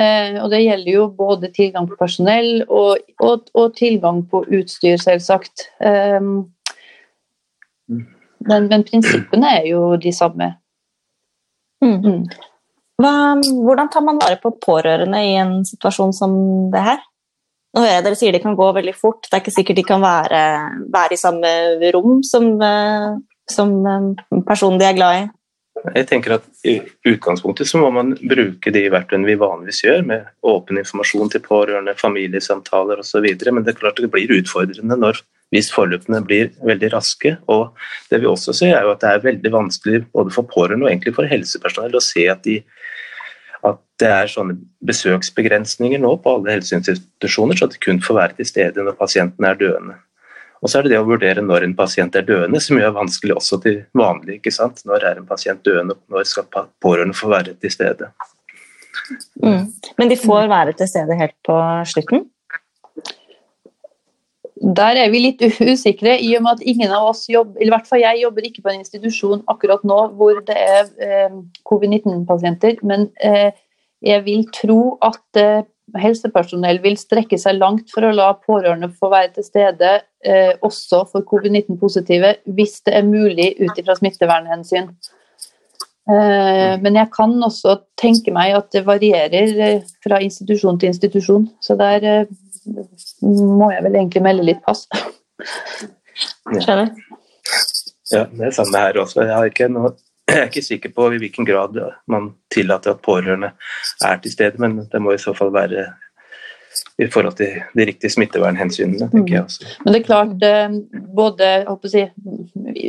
Eh, 0.00 0.38
og 0.40 0.48
Det 0.54 0.62
gjelder 0.64 0.92
jo 0.94 1.08
både 1.18 1.52
tilgang 1.52 1.88
på 1.90 1.98
personell 2.00 2.64
og, 2.66 3.04
og, 3.20 3.52
og 3.52 3.76
tilgang 3.76 4.24
på 4.30 4.44
utstyr, 4.48 4.96
selvsagt. 5.02 5.68
Men, 8.48 8.68
men, 8.70 8.84
prinsippene 8.86 9.58
er 9.60 9.68
jo 9.74 9.96
de 10.00 10.12
samme. 10.14 10.52
Mm. 11.84 11.98
mm. 12.04 12.22
Hva, 12.98 13.12
hvordan 13.38 13.90
tar 13.94 14.02
man 14.02 14.18
vare 14.18 14.40
på 14.42 14.50
pårørende 14.58 15.20
i 15.22 15.36
en 15.38 15.60
situasjon 15.66 16.12
som 16.16 16.32
det 16.72 16.82
her? 16.82 16.98
Nå 17.76 17.84
hører 17.84 17.98
jeg 17.98 18.04
dere 18.08 18.18
sier 18.18 18.34
de 18.34 18.42
kan 18.42 18.56
gå 18.58 18.68
veldig 18.74 18.94
fort. 18.96 19.26
Det 19.28 19.36
er 19.36 19.42
ikke 19.44 19.54
sikkert 19.54 19.78
de 19.78 19.84
kan 19.86 20.02
være, 20.02 20.40
være 20.90 21.14
i 21.14 21.20
samme 21.20 21.50
rom 21.94 22.22
som, 22.26 22.48
eh, 22.64 23.12
som 23.54 23.74
eh, 23.86 24.40
personen 24.48 24.80
de 24.80 24.88
er 24.88 24.96
glad 24.96 25.20
i. 25.20 25.26
Jeg 25.94 26.08
tenker 26.10 26.34
at 26.38 26.46
I 26.66 26.80
utgangspunktet 27.06 27.68
så 27.70 27.78
må 27.78 27.92
man 27.94 28.16
bruke 28.18 28.72
de 28.74 28.82
verktøyene 28.90 29.28
vi 29.28 29.38
vanligvis 29.38 29.84
gjør, 29.84 30.00
med 30.08 30.26
åpen 30.42 30.80
informasjon 30.80 31.30
til 31.30 31.44
pårørende, 31.44 31.94
familiesamtaler 31.98 33.02
osv. 33.04 33.28
Men 33.52 33.62
det 33.62 33.76
er 33.76 33.80
klart 33.84 34.02
det 34.02 34.10
blir 34.10 34.32
utfordrende 34.40 34.98
når, 34.98 35.20
hvis 35.54 35.70
forløpene 35.72 36.20
blir 36.24 36.50
veldig 36.64 36.90
raske. 36.92 37.36
og 37.46 37.76
det 38.10 38.20
vi 38.20 38.26
også 38.28 38.52
ser 38.56 38.76
er 38.76 38.86
jo 38.86 38.94
at 38.94 39.04
det 39.04 39.12
er 39.12 39.24
veldig 39.24 39.52
vanskelig 39.52 40.02
både 40.12 40.34
for 40.34 40.48
pårørende 40.48 40.86
og 40.86 40.90
egentlig 40.90 41.14
for 41.16 41.28
helsepersonell 41.28 41.96
å 41.96 42.04
se 42.04 42.26
at, 42.28 42.42
de, 42.44 42.58
at 43.64 43.80
det 44.00 44.10
er 44.12 44.32
sånne 44.32 44.58
besøksbegrensninger 44.84 46.02
nå 46.02 46.16
på 46.22 46.36
alle 46.36 46.58
helseinstitusjoner, 46.58 47.56
så 47.56 47.68
at 47.68 47.76
de 47.76 47.82
kun 47.84 48.02
får 48.04 48.20
være 48.20 48.38
til 48.38 48.50
stede 48.52 48.84
når 48.84 49.00
pasienten 49.00 49.48
er 49.48 49.58
døende. 49.58 49.98
Og 50.58 50.70
så 50.70 50.78
er 50.78 50.86
det 50.86 50.96
det 50.96 51.00
å 51.00 51.06
vurdere 51.06 51.42
når 51.44 51.68
en 51.68 51.76
pasient 51.78 52.16
er 52.18 52.24
døende, 52.26 52.60
som 52.62 52.80
gjør 52.80 52.96
vanskelig 52.96 53.36
også 53.38 53.60
til 53.62 53.76
vanlig. 53.96 54.40
ikke 54.40 54.52
sant? 54.54 54.82
Når 54.88 55.06
er 55.06 55.20
en 55.20 55.28
pasient 55.28 55.62
døende, 55.64 55.94
når 56.10 56.26
skal 56.26 56.48
pårørende 56.82 57.14
få 57.14 57.30
være 57.30 57.54
til 57.62 57.70
stede? 57.70 58.10
Mm. 59.38 59.68
Men 60.00 60.10
de 60.10 60.18
får 60.18 60.50
være 60.50 60.74
til 60.78 60.90
stede 60.90 61.18
helt 61.20 61.36
på 61.46 61.58
slutten? 61.92 62.26
Der 64.68 64.98
er 65.00 65.08
vi 65.08 65.22
litt 65.22 65.40
usikre, 65.40 66.18
i 66.20 66.34
og 66.36 66.44
med 66.44 66.58
at 66.58 66.66
ingen 66.66 66.92
av 66.92 67.06
oss 67.08 67.24
jobber 67.30 67.56
eller 67.56 67.70
i 67.70 67.74
hvert 67.76 67.88
fall 67.88 68.02
jeg 68.02 68.20
jobber 68.20 68.48
ikke 68.48 68.64
på 68.64 68.72
en 68.72 68.82
institusjon 68.82 69.40
akkurat 69.48 69.84
nå 69.88 70.00
hvor 70.18 70.42
det 70.44 70.56
er 70.60 70.90
eh, 71.00 71.38
covid-19-pasienter. 71.70 72.82
Men 72.84 73.08
eh, 73.24 73.56
jeg 74.04 74.24
vil 74.26 74.44
tro 74.52 74.98
at 75.04 75.40
eh, 75.40 75.64
helsepersonell 75.96 76.82
vil 76.84 76.98
strekke 77.00 77.38
seg 77.40 77.56
langt 77.62 77.88
for 77.94 78.04
å 78.04 78.12
la 78.12 78.32
pårørende 78.36 78.90
få 78.92 79.08
være 79.14 79.38
til 79.38 79.46
stede 79.46 79.92
eh, 80.24 80.52
også 80.60 81.06
for 81.14 81.24
covid-19-positive, 81.30 82.34
hvis 82.58 82.82
det 82.84 82.98
er 82.98 83.08
mulig 83.08 83.54
ut 83.62 83.80
ifra 83.80 83.96
smittevernhensyn. 83.96 84.90
Eh, 86.08 86.74
men 86.80 86.96
jeg 86.96 87.08
kan 87.12 87.34
også 87.44 87.78
tenke 88.00 88.32
meg 88.36 88.54
at 88.56 88.68
det 88.76 88.84
varierer 88.84 89.64
eh, 89.64 89.88
fra 90.04 90.20
institusjon 90.24 90.80
til 90.80 90.92
institusjon. 90.92 91.48
Så 91.64 91.76
der 91.80 92.28
må 93.22 93.70
jeg 93.74 93.84
vel 93.86 94.00
egentlig 94.00 94.24
melde 94.24 94.46
litt 94.48 94.60
pass. 94.64 94.86
Skjønner. 96.48 96.92
Ja, 98.12 98.24
det 98.24 98.46
er 98.48 98.54
samme 98.56 98.82
her 98.82 99.00
også. 99.02 99.24
Jeg 99.28 99.70
noe 99.72 99.94
jeg 100.28 100.42
er 100.42 100.50
ikke 100.50 100.64
sikker 100.64 100.92
på 100.92 101.06
i 101.14 101.20
hvilken 101.22 101.46
grad 101.48 101.76
man 102.12 102.34
tillater 102.52 102.92
at 102.92 103.00
pårørende 103.04 103.54
er 104.04 104.20
til 104.20 104.32
stede, 104.32 104.60
men 104.60 104.82
det 104.92 105.00
må 105.00 105.14
i 105.14 105.22
så 105.22 105.32
fall 105.36 105.54
være 105.54 105.86
i 106.98 107.06
forhold 107.10 107.36
til 107.38 107.62
de 107.78 107.86
riktige 107.88 108.10
smittevernhensynene, 108.12 109.08
tenker 109.10 109.34
jeg 109.34 109.44
også. 109.46 109.66
Men 109.84 109.94
det 109.94 110.00
er 110.00 110.06
klart, 110.06 110.44
eh, 110.44 110.76
både 111.16 111.48
si, 111.88 112.04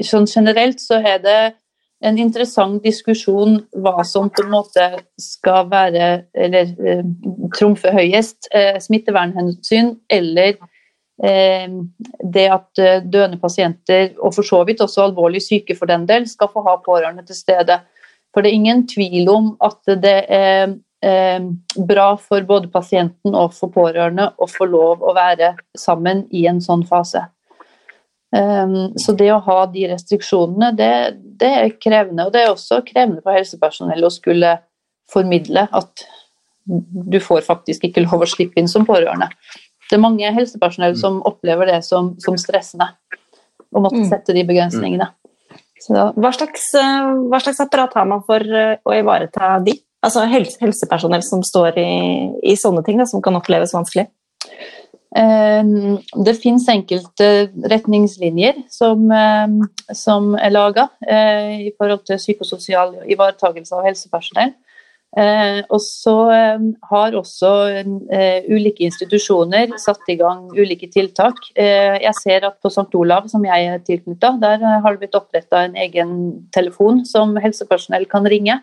sånn 0.06 0.28
generelt 0.30 0.82
så 0.84 1.00
er 1.00 1.22
det 1.24 1.40
en 2.02 2.18
interessant 2.22 2.84
diskusjon 2.84 3.58
hva 3.76 4.06
som 4.08 4.30
på 4.32 4.46
en 4.46 4.52
måte 4.54 4.86
skal 5.20 5.68
være, 5.72 6.10
eller 6.34 6.74
eh, 6.88 7.06
trumfe 7.58 7.92
høyest, 7.92 8.48
eh, 8.56 8.78
smittevernhensyn 8.84 9.98
eller 10.10 10.60
Eh, 11.24 11.68
det 12.34 12.46
at 12.48 12.80
eh, 12.80 13.02
døende 13.04 13.38
pasienter, 13.40 14.14
og 14.24 14.34
for 14.38 14.48
så 14.48 14.62
vidt 14.64 14.82
også 14.82 15.04
alvorlig 15.04 15.42
syke 15.44 15.76
for 15.76 15.92
den 15.92 16.06
del, 16.08 16.28
skal 16.32 16.52
få 16.54 16.64
ha 16.64 16.78
pårørende 16.86 17.26
til 17.28 17.36
stede. 17.36 17.82
For 18.34 18.42
det 18.42 18.52
er 18.52 18.60
ingen 18.60 18.86
tvil 18.88 19.28
om 19.30 19.50
at 19.60 20.00
det 20.00 20.20
er 20.32 20.78
eh, 21.04 21.50
bra 21.92 22.14
for 22.24 22.48
både 22.48 22.72
pasienten 22.72 23.36
og 23.36 23.52
for 23.58 23.74
pårørende 23.74 24.30
å 24.38 24.48
få 24.48 24.70
lov 24.70 25.04
å 25.04 25.16
være 25.18 25.58
sammen 25.78 26.24
i 26.32 26.46
en 26.48 26.64
sånn 26.64 26.86
fase. 26.88 27.26
Så 28.30 29.14
det 29.18 29.32
å 29.34 29.40
ha 29.42 29.56
de 29.74 29.88
restriksjonene, 29.90 30.68
det, 30.78 30.90
det 31.42 31.50
er 31.50 31.72
krevende. 31.82 32.28
Og 32.28 32.34
det 32.36 32.44
er 32.44 32.52
også 32.52 32.84
krevende 32.86 33.24
for 33.24 33.34
helsepersonell 33.34 34.06
å 34.06 34.12
skulle 34.14 34.52
formidle 35.10 35.64
at 35.74 36.06
du 36.70 37.18
får 37.24 37.42
faktisk 37.48 37.88
ikke 37.88 38.04
lov 38.06 38.22
å 38.22 38.30
slippe 38.30 38.62
inn 38.62 38.70
som 38.70 38.86
pårørende 38.86 39.32
det 39.90 39.98
er 39.98 40.04
mange 40.04 40.34
helsepersonell 40.36 40.94
mm. 40.94 41.02
som 41.02 41.20
opplever 41.26 41.70
det 41.72 41.80
som, 41.88 42.14
som 42.22 42.38
stressende. 42.40 42.92
Å 43.70 43.82
måtte 43.82 44.04
mm. 44.04 44.10
sette 44.12 44.36
de 44.38 44.46
begrensningene. 44.46 45.10
Hva 45.90 46.32
slags, 46.36 46.68
eh, 46.78 47.10
hva 47.32 47.40
slags, 47.42 47.62
apparat 47.64 47.96
har 47.98 48.08
man 48.10 48.22
for 48.28 48.44
eh, 48.44 48.78
å 48.84 48.96
ivareta 48.98 49.56
de? 49.66 49.78
Altså 50.06 50.24
helse, 50.32 50.60
helsepersonell 50.62 51.24
som 51.26 51.42
står 51.44 51.80
i, 51.82 51.92
i 52.52 52.56
sånne 52.60 52.84
ting, 52.86 53.00
da, 53.02 53.08
som 53.10 53.24
kan 53.24 53.36
oppleves 53.40 53.74
vanskelig? 53.76 54.06
Eh, 55.18 55.74
det 56.26 56.36
finnes 56.38 56.68
enkelte 56.70 57.50
retningslinjer 57.72 58.64
som, 58.70 59.10
som 59.98 60.34
er 60.38 60.54
laga 60.54 60.90
i 61.10 61.72
forhold 61.78 62.06
til 62.06 62.22
psykososial 62.22 62.98
ivaretakelse 63.10 63.78
av 63.78 63.88
helsepersonell. 63.90 64.54
Eh, 65.18 65.64
og 65.74 65.80
så 65.82 66.14
eh, 66.30 66.66
har 66.92 67.16
også 67.18 67.50
eh, 67.82 68.46
ulike 68.46 68.86
institusjoner 68.86 69.72
satt 69.82 70.06
i 70.14 70.16
gang 70.20 70.44
ulike 70.54 70.86
tiltak. 70.94 71.40
Eh, 71.58 71.98
jeg 72.04 72.14
ser 72.20 72.46
at 72.46 72.60
på 72.62 72.70
St. 72.70 72.92
Olav, 72.94 73.26
som 73.32 73.46
jeg 73.48 73.72
er 73.72 73.82
tilknytta, 73.88 74.36
der 74.42 74.62
har 74.62 74.94
det 74.94 75.02
blitt 75.02 75.18
oppretta 75.18 75.64
en 75.66 75.80
egen 75.82 76.12
telefon 76.54 77.02
som 77.10 77.34
helsepersonell 77.42 78.06
kan 78.12 78.30
ringe. 78.30 78.60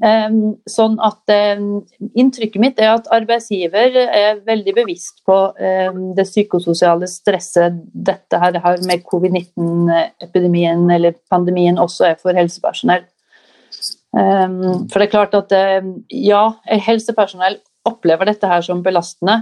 Eh, 0.00 0.28
sånn 0.70 0.94
at 1.04 1.28
eh, 1.28 1.60
Inntrykket 2.16 2.62
mitt 2.62 2.78
er 2.80 2.94
at 2.94 3.08
arbeidsgiver 3.12 3.98
er 4.00 4.38
veldig 4.46 4.72
bevisst 4.78 5.20
på 5.28 5.36
det 6.16 6.24
psykososiale 6.24 7.08
stresset 7.10 7.76
dette 7.92 8.40
her 8.40 8.56
med 8.88 9.04
covid-19-epidemien 9.08 10.86
eller 10.94 11.18
pandemien 11.32 11.78
også 11.80 12.08
er 12.10 12.20
for 12.20 12.36
helsepersonell. 12.36 13.04
For 14.10 14.96
det 14.96 15.04
er 15.04 15.12
klart 15.12 15.36
at 15.38 15.52
ja, 16.10 16.40
helsepersonell 16.66 17.60
opplever 17.86 18.26
dette 18.26 18.48
her 18.50 18.64
som 18.66 18.82
belastende. 18.82 19.36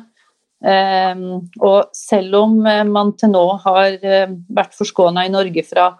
Og 0.60 1.78
selv 1.96 2.36
om 2.42 2.58
uh, 2.66 2.82
man 2.84 3.14
til 3.16 3.32
nå 3.32 3.44
har 3.64 3.96
vært 4.02 4.76
forskåna 4.76 5.24
i 5.24 5.32
Norge 5.32 5.64
fra 5.64 5.92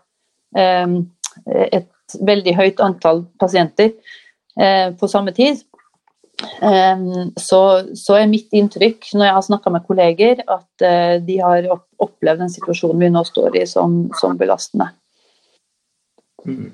et 0.59 2.19
veldig 2.29 2.55
høyt 2.59 2.83
antall 2.85 3.23
pasienter 3.41 3.95
på 4.99 5.09
samme 5.11 5.35
tid, 5.37 5.61
så, 7.39 7.61
så, 7.99 8.15
er 8.15 8.31
mitt 8.31 8.53
inntrykk 8.55 9.09
når 9.15 9.27
jeg 9.27 9.35
har 9.37 9.45
snakka 9.47 9.73
med 9.75 9.87
kolleger, 9.87 10.43
at 10.51 10.85
de 11.27 11.39
har 11.43 11.67
opplevd 11.71 12.45
den 12.45 12.53
situasjonen 12.53 13.03
vi 13.03 13.11
nå 13.15 13.23
står 13.27 13.59
i, 13.59 13.65
som, 13.71 14.05
som 14.19 14.39
belastende. 14.39 14.91
Mm. 16.47 16.71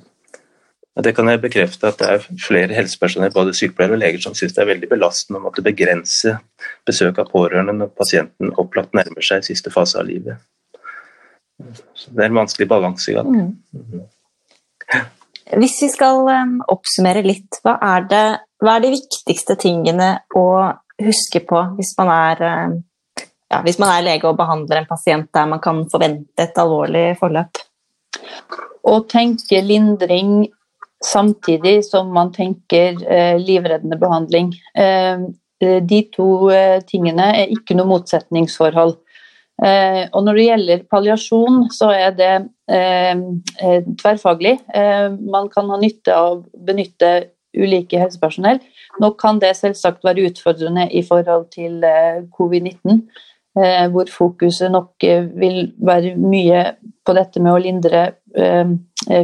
Det 1.02 1.10
kan 1.16 1.26
jeg 1.26 1.40
bekrefte 1.42 1.88
at 1.90 1.98
det 1.98 2.06
er 2.06 2.26
flere 2.38 2.74
helsepersonell, 2.76 3.32
både 3.34 3.54
sykepleiere 3.56 3.96
og 3.96 4.02
leger, 4.04 4.20
som 4.22 4.34
syns 4.38 4.54
det 4.54 4.62
er 4.62 4.68
veldig 4.68 4.88
belastende 4.92 5.40
å 5.40 5.46
måtte 5.48 5.64
begrense 5.66 6.36
besøk 6.86 7.18
av 7.18 7.32
pårørende 7.32 7.74
når 7.74 7.90
pasienten 7.98 8.52
opplagt 8.62 8.94
nærmer 8.94 9.26
seg 9.26 9.42
siste 9.46 9.72
fase 9.74 9.98
av 9.98 10.06
livet. 10.06 10.38
Så 11.98 12.12
det 12.14 12.22
er 12.22 12.30
en 12.30 12.38
vanskelig 12.38 12.68
balansegang. 12.70 13.34
Mm. 13.34 14.04
Hvis 15.60 15.76
vi 15.84 15.90
skal 15.92 16.24
um, 16.24 16.56
oppsummere 16.72 17.22
litt, 17.24 17.60
hva 17.64 17.76
er, 17.94 18.08
det, 18.10 18.24
hva 18.62 18.76
er 18.76 18.84
de 18.84 18.94
viktigste 18.94 19.56
tingene 19.60 20.16
å 20.34 20.46
huske 21.02 21.42
på 21.44 21.60
hvis 21.76 21.92
man 21.98 22.10
er 22.14 22.42
um, 22.46 22.74
ja, 23.50 23.60
hvis 23.66 23.78
man 23.82 23.92
er 23.92 24.06
lege 24.06 24.28
og 24.30 24.38
behandler 24.38 24.80
en 24.80 24.88
pasient 24.88 25.28
der 25.34 25.46
man 25.50 25.62
kan 25.62 25.84
forvente 25.90 26.46
et 26.46 26.58
alvorlig 26.58 27.12
forløp? 27.20 27.60
Å 28.84 28.94
tenke 29.10 29.62
lindring 29.64 30.44
samtidig 31.04 31.82
som 31.86 32.10
man 32.14 32.32
tenker 32.32 32.96
eh, 33.04 33.36
livreddende 33.40 33.98
behandling. 34.00 34.50
Eh, 34.74 35.26
eh, 35.60 35.80
de 35.84 36.00
to 36.14 36.28
tingene 36.88 37.28
er 37.42 37.52
ikke 37.52 37.76
noe 37.76 37.90
motsetningsforhold. 37.92 38.96
Eh, 39.62 40.08
og 40.10 40.24
når 40.26 40.38
det 40.38 40.46
gjelder 40.48 40.84
palliasjon, 40.90 41.58
så 41.74 41.92
er 41.94 42.14
det 42.18 42.30
eh, 42.32 42.42
eh, 42.42 42.53
tverrfaglig. 42.68 44.58
man 45.20 45.48
kan 45.52 45.68
ha 45.68 45.76
nytte 45.76 46.14
av 46.16 46.38
å 46.38 46.64
benytte 46.66 47.10
ulike 47.54 47.98
helsepersonell. 48.00 48.58
Nå 49.00 49.10
kan 49.20 49.38
det 49.42 49.56
selvsagt 49.58 50.04
være 50.06 50.30
utfordrende 50.30 50.88
i 50.90 51.02
forhold 51.06 51.50
til 51.54 51.84
covid-19, 52.34 53.02
hvor 53.92 54.10
fokuset 54.10 54.72
nok 54.72 55.04
vil 55.38 55.74
være 55.78 56.14
mye 56.18 56.64
på 57.06 57.14
dette 57.14 57.42
med 57.42 57.52
å 57.52 57.60
lindre 57.62 58.06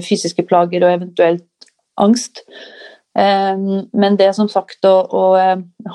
fysiske 0.04 0.44
plager 0.46 0.84
og 0.84 0.98
eventuelt 0.98 1.70
angst. 2.00 2.44
Men 3.14 4.18
det 4.20 4.30
som 4.36 4.48
sagt 4.50 4.86
å, 4.86 4.94
å 5.10 5.24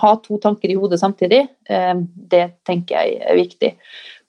ha 0.02 0.12
to 0.26 0.40
tanker 0.44 0.72
i 0.72 0.76
hodet 0.80 1.00
samtidig, 1.00 1.46
det 2.34 2.46
tenker 2.68 3.00
jeg 3.00 3.22
er 3.24 3.40
viktig. 3.40 3.72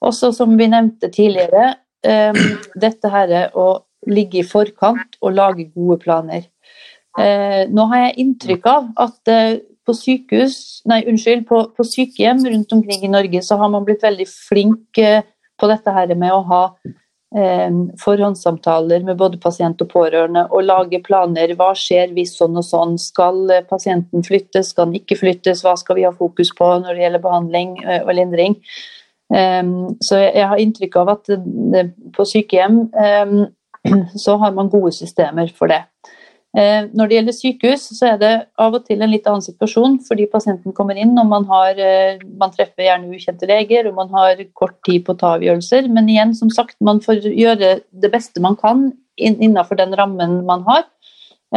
Også 0.07 0.31
som 0.37 0.55
vi 0.59 0.69
nevnte 0.71 1.11
tidligere, 1.11 1.75
eh, 2.07 2.43
dette 2.79 3.13
her 3.13 3.37
å 3.55 3.69
ligge 4.07 4.41
i 4.43 4.47
forkant 4.47 5.19
og 5.21 5.35
lage 5.35 5.69
gode 5.75 5.99
planer. 6.05 6.47
Eh, 7.19 7.65
nå 7.73 7.89
har 7.93 8.07
jeg 8.07 8.21
inntrykk 8.23 8.69
av 8.71 8.93
at 9.07 9.33
eh, 9.33 9.57
på 9.87 9.95
sykehus, 9.95 10.59
nei 10.91 11.03
unnskyld, 11.07 11.47
på, 11.49 11.63
på, 11.77 11.87
sykehjem 11.87 12.43
rundt 12.51 12.73
omkring 12.75 13.05
i 13.07 13.13
Norge 13.13 13.43
så 13.47 13.59
har 13.61 13.71
man 13.73 13.87
blitt 13.87 14.05
veldig 14.05 14.27
flink 14.29 14.99
eh, 14.99 15.23
på 15.57 15.69
dette 15.71 15.95
her 15.95 16.11
med 16.19 16.35
å 16.35 16.43
ha 16.51 16.63
eh, 16.83 17.79
forhåndssamtaler 18.03 19.07
med 19.07 19.21
både 19.21 19.41
pasient 19.43 19.81
og 19.85 19.93
pårørende 19.93 20.49
og 20.51 20.67
lage 20.67 21.01
planer. 21.07 21.55
Hva 21.59 21.71
skjer 21.79 22.13
hvis 22.17 22.35
sånn 22.41 22.59
og 22.59 22.67
sånn? 22.67 22.99
Skal 23.01 23.47
eh, 23.55 23.65
pasienten 23.71 24.27
flyttes, 24.27 24.75
skal 24.75 24.91
den 24.91 25.01
ikke 25.01 25.21
flyttes? 25.23 25.63
Hva 25.65 25.77
skal 25.81 26.01
vi 26.01 26.07
ha 26.09 26.13
fokus 26.15 26.53
på 26.59 26.73
når 26.83 26.93
det 26.93 27.07
gjelder 27.07 27.27
behandling 27.29 27.79
og 28.03 28.13
lindring? 28.19 28.61
Um, 29.27 29.97
så 29.99 30.21
jeg 30.23 30.47
har 30.47 30.61
inntrykk 30.63 31.01
av 31.01 31.09
at 31.17 31.31
på 32.15 32.27
sykehjem 32.31 32.85
um, 32.95 33.41
så 34.25 34.37
har 34.39 34.53
man 34.55 34.71
gode 34.71 34.93
systemer 34.95 35.51
for 35.57 35.73
det. 35.73 35.83
Uh, 36.57 36.87
når 36.97 37.09
det 37.09 37.17
gjelder 37.17 37.37
sykehus, 37.37 37.89
så 37.99 38.13
er 38.13 38.21
det 38.21 38.33
av 38.63 38.77
og 38.79 38.87
til 38.87 39.03
en 39.03 39.11
litt 39.11 39.27
annen 39.27 39.45
situasjon, 39.45 39.99
fordi 40.07 40.29
pasienten 40.31 40.75
kommer 40.77 40.99
inn 41.01 41.19
og 41.19 41.27
man, 41.33 41.47
har, 41.51 41.75
uh, 41.75 42.23
man 42.39 42.55
treffer 42.55 42.87
gjerne 42.87 43.11
ukjente 43.19 43.49
leger 43.51 43.91
og 43.91 43.99
man 43.99 44.15
har 44.15 44.45
kort 44.55 44.79
tid 44.87 45.05
på 45.07 45.17
å 45.17 45.21
ta 45.21 45.35
avgjørelser. 45.41 45.91
Men 45.91 46.13
igjen, 46.13 46.37
som 46.39 46.53
sagt, 46.55 46.79
man 46.87 47.03
får 47.03 47.27
gjøre 47.27 47.81
det 47.91 48.13
beste 48.15 48.43
man 48.45 48.59
kan 48.61 48.93
innenfor 49.17 49.81
den 49.81 49.97
rammen 49.97 50.43
man 50.47 50.63
har. 50.69 50.85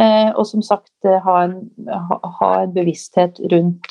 Og 0.00 0.46
som 0.48 0.62
sagt 0.64 1.04
ha 1.04 1.32
en, 1.42 1.56
ha, 1.90 2.50
en 2.62 2.70
bevissthet 2.72 3.36
rundt 3.52 3.90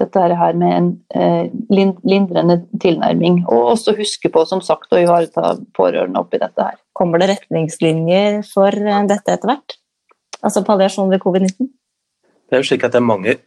dette 0.00 0.22
her 0.40 0.56
med 0.58 0.74
en 0.76 0.88
eh, 1.16 1.48
lindrende 1.72 2.58
tilnærming. 2.82 3.42
Og 3.48 3.72
også 3.72 3.96
huske 3.96 4.30
på 4.32 4.44
som 4.48 4.60
sagt, 4.64 4.92
å 4.92 5.00
ivareta 5.00 5.56
pårørende 5.76 6.20
oppi 6.20 6.40
dette 6.42 6.68
her. 6.68 6.78
Kommer 6.96 7.22
det 7.22 7.30
retningslinjer 7.32 8.42
for 8.48 8.76
eh, 8.76 9.02
dette 9.08 9.36
etter 9.36 9.52
hvert? 9.52 9.78
Altså 10.44 10.64
palliasjon 10.66 11.10
ved 11.12 11.22
covid-19? 11.24 11.70
Det 12.46 12.56
er 12.56 12.62
jo 12.62 12.68
slik 12.68 12.84
at 12.86 12.94
det 12.94 13.00
er 13.00 13.08
mange 13.08 13.38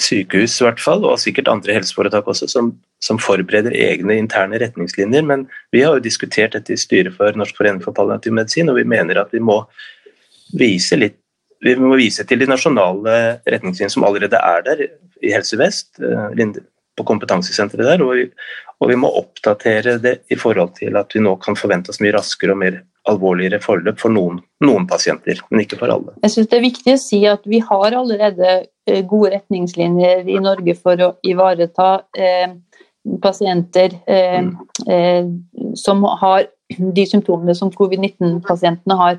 sykehus 0.00 0.54
i 0.60 0.64
hvert 0.64 0.80
fall, 0.80 1.02
og 1.04 1.20
sikkert 1.20 1.50
andre 1.52 1.74
helseforetak 1.76 2.28
også, 2.28 2.48
som, 2.48 2.70
som, 3.02 3.18
forbereder 3.20 3.74
egne 3.76 4.16
interne 4.20 4.60
retningslinjer. 4.60 5.24
Men 5.28 5.46
vi 5.72 5.82
har 5.84 5.96
jo 5.96 6.04
diskutert 6.04 6.56
dette 6.56 6.72
i 6.72 6.80
styret 6.80 7.16
for 7.16 7.36
Norsk 7.36 7.58
forening 7.58 7.82
for 7.84 7.96
palliativ 7.96 8.36
medisin, 8.36 8.70
og 8.72 8.78
vi 8.80 8.86
mener 8.88 9.20
at 9.20 9.34
vi 9.34 9.42
må 9.42 9.62
vise 10.56 11.00
litt 11.00 11.18
vi 11.62 11.76
må 11.78 11.94
vise 11.94 12.24
til 12.26 12.40
de 12.40 12.48
nasjonale 12.50 13.12
retningslinjene 13.46 13.94
som 13.94 14.02
allerede 14.02 14.34
er 14.34 14.64
der 14.66 14.80
i 15.22 15.32
Helse 15.32 15.58
Vest, 15.60 15.94
eh, 16.02 16.54
på 16.92 17.04
kompetansesenteret 17.08 17.88
der, 17.88 18.02
og 18.04 18.16
vi, 18.18 18.26
og 18.82 18.90
vi, 18.90 18.96
må 19.00 19.08
oppdatere 19.16 19.96
det 20.02 20.18
i 20.32 20.36
forhold 20.36 20.74
til 20.76 20.98
at 21.00 21.14
vi 21.14 21.22
nå 21.24 21.36
kan 21.40 21.56
forvente 21.56 21.92
oss 21.92 22.02
mye 22.04 22.12
raskere 22.18 22.52
og 22.52 22.60
mer 22.60 22.82
alvorligere 23.08 23.58
forløp 23.62 23.98
for 23.98 24.14
noen, 24.14 24.38
noen 24.62 24.84
pasienter, 24.90 25.40
men 25.50 25.64
ikke 25.64 25.78
for 25.80 25.90
alle. 25.90 26.14
Jeg 26.22 26.34
synes 26.34 26.50
Det 26.50 26.58
er 26.58 26.66
viktig 26.66 26.94
å 26.94 27.00
si 27.00 27.22
at 27.26 27.48
vi 27.48 27.62
har 27.64 27.96
allerede 27.98 28.52
eh, 28.86 29.00
gode 29.08 29.32
retningslinjer 29.38 30.28
i 30.28 30.38
Norge 30.42 30.76
for 30.78 31.00
å 31.02 31.14
ivareta 31.26 31.88
eh, 32.14 32.54
pasienter 33.22 33.96
eh, 34.06 34.42
mm. 34.44 34.52
eh, 34.86 35.24
som 35.78 36.04
har 36.20 36.46
de 36.78 37.06
symptomene 37.06 37.54
som 37.58 37.72
covid-19-pasientene 37.74 38.96
har. 38.96 39.18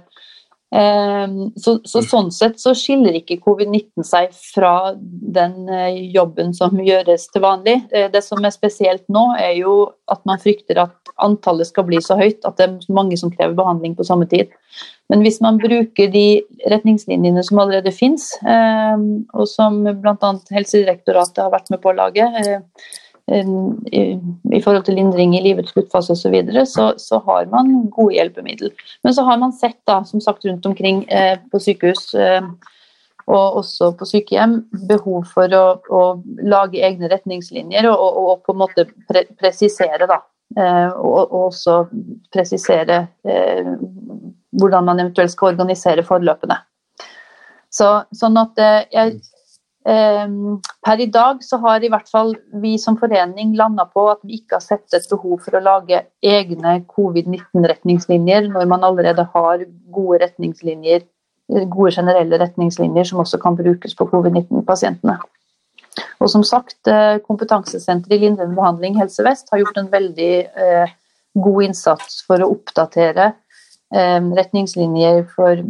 Ehm, 0.74 1.52
så, 1.56 1.76
så, 1.86 2.02
mm. 2.02 2.06
sånn 2.10 2.30
sett 2.34 2.56
så 2.62 2.72
skiller 2.78 3.14
ikke 3.20 3.38
covid-19 3.44 4.06
seg 4.08 4.32
fra 4.34 4.94
den 4.98 5.68
eh, 5.70 6.00
jobben 6.16 6.50
som 6.58 6.80
gjøres 6.82 7.28
til 7.30 7.44
vanlig. 7.46 7.76
Eh, 7.94 8.08
det 8.14 8.24
som 8.26 8.42
er 8.42 8.56
spesielt 8.56 9.06
nå, 9.14 9.28
er 9.38 9.54
jo 9.60 9.76
at 10.10 10.24
man 10.26 10.42
frykter 10.42 10.82
at 10.82 11.14
antallet 11.22 11.70
skal 11.70 11.86
bli 11.86 12.00
så 12.02 12.18
høyt 12.18 12.42
at 12.50 12.58
det 12.58 12.66
er 12.66 12.96
mange 12.96 13.20
som 13.22 13.30
krever 13.30 13.54
behandling 13.60 13.94
på 14.00 14.08
samme 14.08 14.26
tid. 14.32 14.50
Men 15.14 15.22
hvis 15.22 15.38
man 15.46 15.62
bruker 15.62 16.10
de 16.10 16.42
retningslinjene 16.72 17.44
som 17.46 17.62
allerede 17.62 17.94
finnes, 17.94 18.32
ehm, 18.42 19.08
og 19.30 19.46
som 19.52 19.84
bl.a. 19.86 20.34
Helsedirektoratet 20.58 21.46
har 21.46 21.54
vært 21.54 21.70
med 21.70 21.84
på 21.84 21.94
å 21.94 21.98
lage, 22.02 22.26
eh, 22.42 22.66
i 23.32 24.60
forhold 24.60 24.84
til 24.84 24.98
lindring 25.00 25.32
i 25.38 25.42
livets 25.46 25.72
sluttfase 25.72 26.12
osv., 26.12 26.22
så, 26.26 26.32
videre, 26.34 26.66
så 26.68 26.90
så 27.00 27.22
har 27.24 27.46
man 27.52 27.88
gode 27.90 28.18
hjelpemiddel. 28.18 28.74
Men 29.04 29.14
så 29.16 29.24
har 29.24 29.38
man 29.40 29.54
sett 29.56 29.80
da, 29.88 30.02
som 30.04 30.22
sagt 30.22 30.46
rundt 30.46 30.66
omkring 30.66 31.06
eh, 31.10 31.38
på 31.52 31.60
sykehus 31.60 32.14
eh, 32.20 32.42
og 33.28 33.62
også 33.62 33.94
på 33.96 34.08
sykehjem 34.08 34.58
behov 34.90 35.24
for 35.32 35.56
å, 35.56 35.64
å 35.88 36.02
lage 36.44 36.84
egne 36.84 37.08
retningslinjer 37.12 37.88
og, 37.88 37.96
og, 37.96 38.20
og, 38.24 38.44
på 38.44 38.56
en 38.56 38.62
måte 38.66 38.88
pre 39.08 39.24
presisere 39.40 40.10
da. 40.10 40.20
Eh, 40.60 40.90
og, 41.00 41.22
og, 41.24 41.48
også 41.48 41.78
presisere 42.34 43.06
eh, 43.26 43.72
hvordan 44.60 44.86
man 44.86 45.00
eventuelt 45.00 45.32
skal 45.32 45.54
organisere 45.54 46.04
forløpene. 46.06 46.60
Så, 47.74 47.88
sånn 48.14 48.38
at 48.38 48.60
eh, 48.62 48.82
jeg 48.94 49.16
per 49.84 51.02
i 51.04 51.10
dag 51.12 51.42
så 51.44 51.58
har 51.60 51.84
i 51.84 51.90
hvert 51.92 52.08
fall 52.08 52.30
vi 52.64 52.78
som 52.80 52.96
forening 52.96 53.52
landa 53.60 53.84
på 53.92 54.06
at 54.14 54.22
vi 54.24 54.38
ikke 54.40 54.56
har 54.56 54.64
sett 54.64 54.96
et 54.96 55.10
behov 55.12 55.42
for 55.44 55.58
å 55.60 55.64
lage 55.64 56.00
egne 56.24 56.78
covid-19-retningslinjer 56.88 58.48
når 58.54 58.70
man 58.72 58.88
allerede 58.88 59.26
har 59.34 59.66
gode 59.92 60.22
retningslinjer, 60.24 61.04
gode 61.68 61.92
generelle 61.98 62.40
retningslinjer 62.40 63.12
som 63.12 63.20
også 63.26 63.42
kan 63.44 63.60
brukes 63.60 63.98
på 64.00 64.08
covid-19-pasientene. 64.14 65.20
Og 66.24 66.30
som 66.32 66.44
sagt, 66.48 66.80
eh, 66.88 67.20
Kompetansesenteret 67.28 68.18
i 68.18 68.26
lindrende 68.26 68.56
behandling 68.58 68.98
Helse 68.98 69.24
Vest 69.26 69.52
har 69.52 69.62
gjort 69.62 69.78
en 69.78 69.92
veldig 69.92 70.34
eh, 70.66 70.94
god 71.34 71.64
innsats 71.68 72.22
for 72.28 72.42
å 72.42 72.52
oppdatere 72.56 73.34
eh, 73.94 74.20
retningslinjer 74.40 75.26
for 75.36 75.64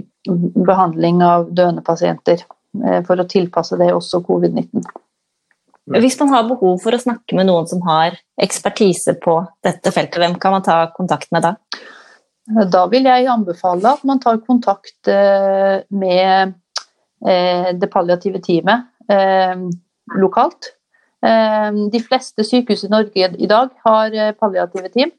behandling 0.70 1.24
av 1.26 1.50
døende 1.52 1.84
pasienter. 1.86 2.46
Eh, 2.82 3.02
for 3.06 3.22
å 3.22 3.28
tilpasse 3.30 3.78
det 3.78 3.92
også 3.94 4.24
covid-19. 4.26 4.86
Hvis 6.00 6.16
man 6.22 6.32
har 6.32 6.46
behov 6.48 6.78
for 6.82 6.96
å 6.96 7.02
snakke 7.02 7.36
med 7.38 7.50
noen 7.50 7.68
som 7.70 7.82
har 7.86 8.16
ekspertise 8.42 9.18
på 9.22 9.36
dette 9.66 9.92
feltet, 9.92 10.18
hvem 10.22 10.38
kan 10.42 10.56
man 10.56 10.64
ta 10.66 10.78
kontakt 10.96 11.30
med 11.36 11.44
da? 11.46 11.58
Da 12.72 12.86
vil 12.92 13.06
jeg 13.08 13.28
anbefale 13.32 13.94
at 13.96 14.06
man 14.08 14.22
tar 14.24 14.42
kontakt 14.48 15.12
eh, 15.12 15.84
med 15.92 16.56
eh, 17.28 17.70
det 17.76 17.92
palliative 17.92 18.42
teamet 18.44 18.90
lokalt. 20.18 20.70
De 21.24 22.00
fleste 22.04 22.44
sykehus 22.48 22.86
i 22.86 22.90
Norge 22.92 23.28
i 23.36 23.48
dag 23.52 23.70
har 23.84 24.16
palliative 24.40 24.90
team. 24.94 25.12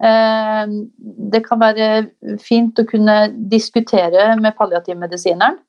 Det 0.00 1.40
kan 1.44 1.60
være 1.60 1.88
fint 2.40 2.80
å 2.80 2.86
kunne 2.88 3.16
diskutere 3.52 4.30
med 4.40 4.56
palliativmedisineren 4.56 5.60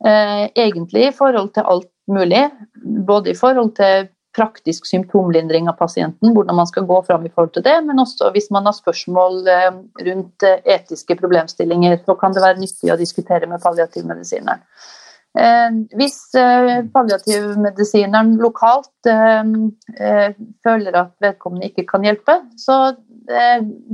egentlig 0.00 1.02
i 1.08 1.12
forhold 1.12 1.50
til 1.52 1.66
alt 1.68 1.90
mulig. 2.08 2.46
Både 3.06 3.30
i 3.30 3.36
forhold 3.36 3.74
til 3.76 4.08
praktisk 4.36 4.86
symptomlindring 4.86 5.68
av 5.68 5.72
pasienten, 5.78 6.32
hvordan 6.34 6.56
man 6.60 6.68
skal 6.70 6.86
gå 6.86 7.00
fram 7.06 7.26
i 7.26 7.32
forhold 7.32 7.52
til 7.56 7.64
det, 7.66 7.76
men 7.86 7.98
også 8.02 8.30
hvis 8.34 8.50
man 8.54 8.68
har 8.68 8.76
spørsmål 8.76 9.42
eh, 9.50 9.68
rundt 10.06 10.46
eh, 10.46 10.62
etiske 10.76 11.16
problemstillinger, 11.18 11.98
så 12.06 12.14
kan 12.20 12.36
det 12.36 12.44
være 12.44 12.60
nyttig 12.62 12.92
å 12.94 12.98
diskutere 13.00 13.50
med 13.50 13.62
palliativmedisineren. 13.64 14.64
Hvis 15.94 16.32
palliativmedisineren 16.90 18.32
lokalt 18.42 19.06
føler 20.66 20.96
at 20.98 21.12
vedkommende 21.22 21.68
ikke 21.68 21.84
kan 21.86 22.02
hjelpe, 22.02 22.34
så 22.58 22.96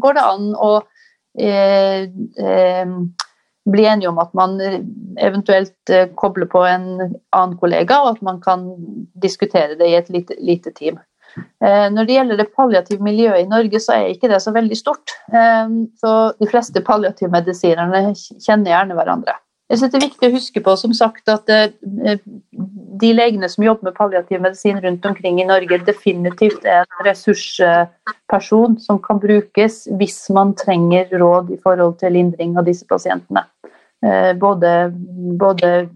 går 0.01 0.17
det 0.17 0.23
an 0.25 0.47
å 0.57 0.71
bli 3.71 3.87
enige 3.87 4.09
om 4.09 4.19
at 4.23 4.33
man 4.35 4.59
eventuelt 5.19 5.91
eh, 5.91 6.09
kobler 6.15 6.49
på 6.51 6.63
en 6.67 6.89
annen 7.03 7.57
kollega, 7.61 8.01
og 8.03 8.17
at 8.17 8.25
man 8.27 8.41
kan 8.43 8.69
diskutere 9.23 9.79
det 9.79 9.91
i 9.91 9.99
et 9.99 10.11
lite, 10.13 10.37
lite 10.41 10.73
team. 10.77 11.01
Eh, 11.37 11.87
når 11.93 12.07
det 12.07 12.19
gjelder 12.19 12.41
det 12.41 12.53
palliative 12.57 13.05
miljøet 13.05 13.45
i 13.45 13.49
Norge, 13.51 13.81
så 13.83 13.97
er 13.97 14.13
ikke 14.13 14.31
det 14.33 14.41
så 14.45 14.55
veldig 14.55 14.79
stort. 14.79 15.17
Eh, 15.33 15.75
så 16.01 16.15
de 16.39 16.51
fleste 16.51 16.85
palliativmedisinerne 16.85 18.15
kjenner 18.15 18.73
gjerne 18.73 18.99
hverandre. 18.99 19.41
Jeg 19.67 19.81
synes 19.81 19.93
Det 19.93 19.99
er 19.99 20.07
viktig 20.07 20.29
å 20.29 20.37
huske 20.37 20.61
på 20.63 20.77
som 20.79 20.93
sagt, 20.95 21.27
at 21.27 21.49
de 23.01 23.09
legene 23.13 23.49
som 23.51 23.65
jobber 23.65 23.89
med 23.89 23.97
palliativ 23.97 24.39
medisin 24.41 24.79
rundt 24.79 25.09
omkring 25.11 25.41
i 25.43 25.47
Norge, 25.49 25.81
definitivt 25.89 26.63
er 26.65 26.85
en 26.85 27.03
ressursperson 27.09 28.79
som 28.79 29.01
kan 29.03 29.19
brukes 29.19 29.81
hvis 29.99 30.21
man 30.31 30.55
trenger 30.55 31.11
råd 31.19 31.51
i 31.51 31.59
forhold 31.65 31.99
til 31.99 32.15
lindring 32.15 32.55
av 32.55 32.71
disse 32.71 32.87
pasientene. 32.87 33.43
Eh, 34.05 34.35
både, 34.37 34.93
både 35.41 35.89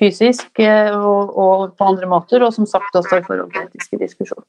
fysisk 0.00 0.58
eh, 0.62 0.92
og, 0.94 1.34
og, 1.34 1.64
på 1.76 1.88
andre 1.92 2.08
måter, 2.10 2.44
og 2.46 2.54
som 2.54 2.68
sagt 2.68 2.94
også 2.94 3.20
i 3.20 3.26
forhold 3.26 3.50
til 3.54 3.66
etiske 3.66 3.98
diskusjoner. 4.00 4.46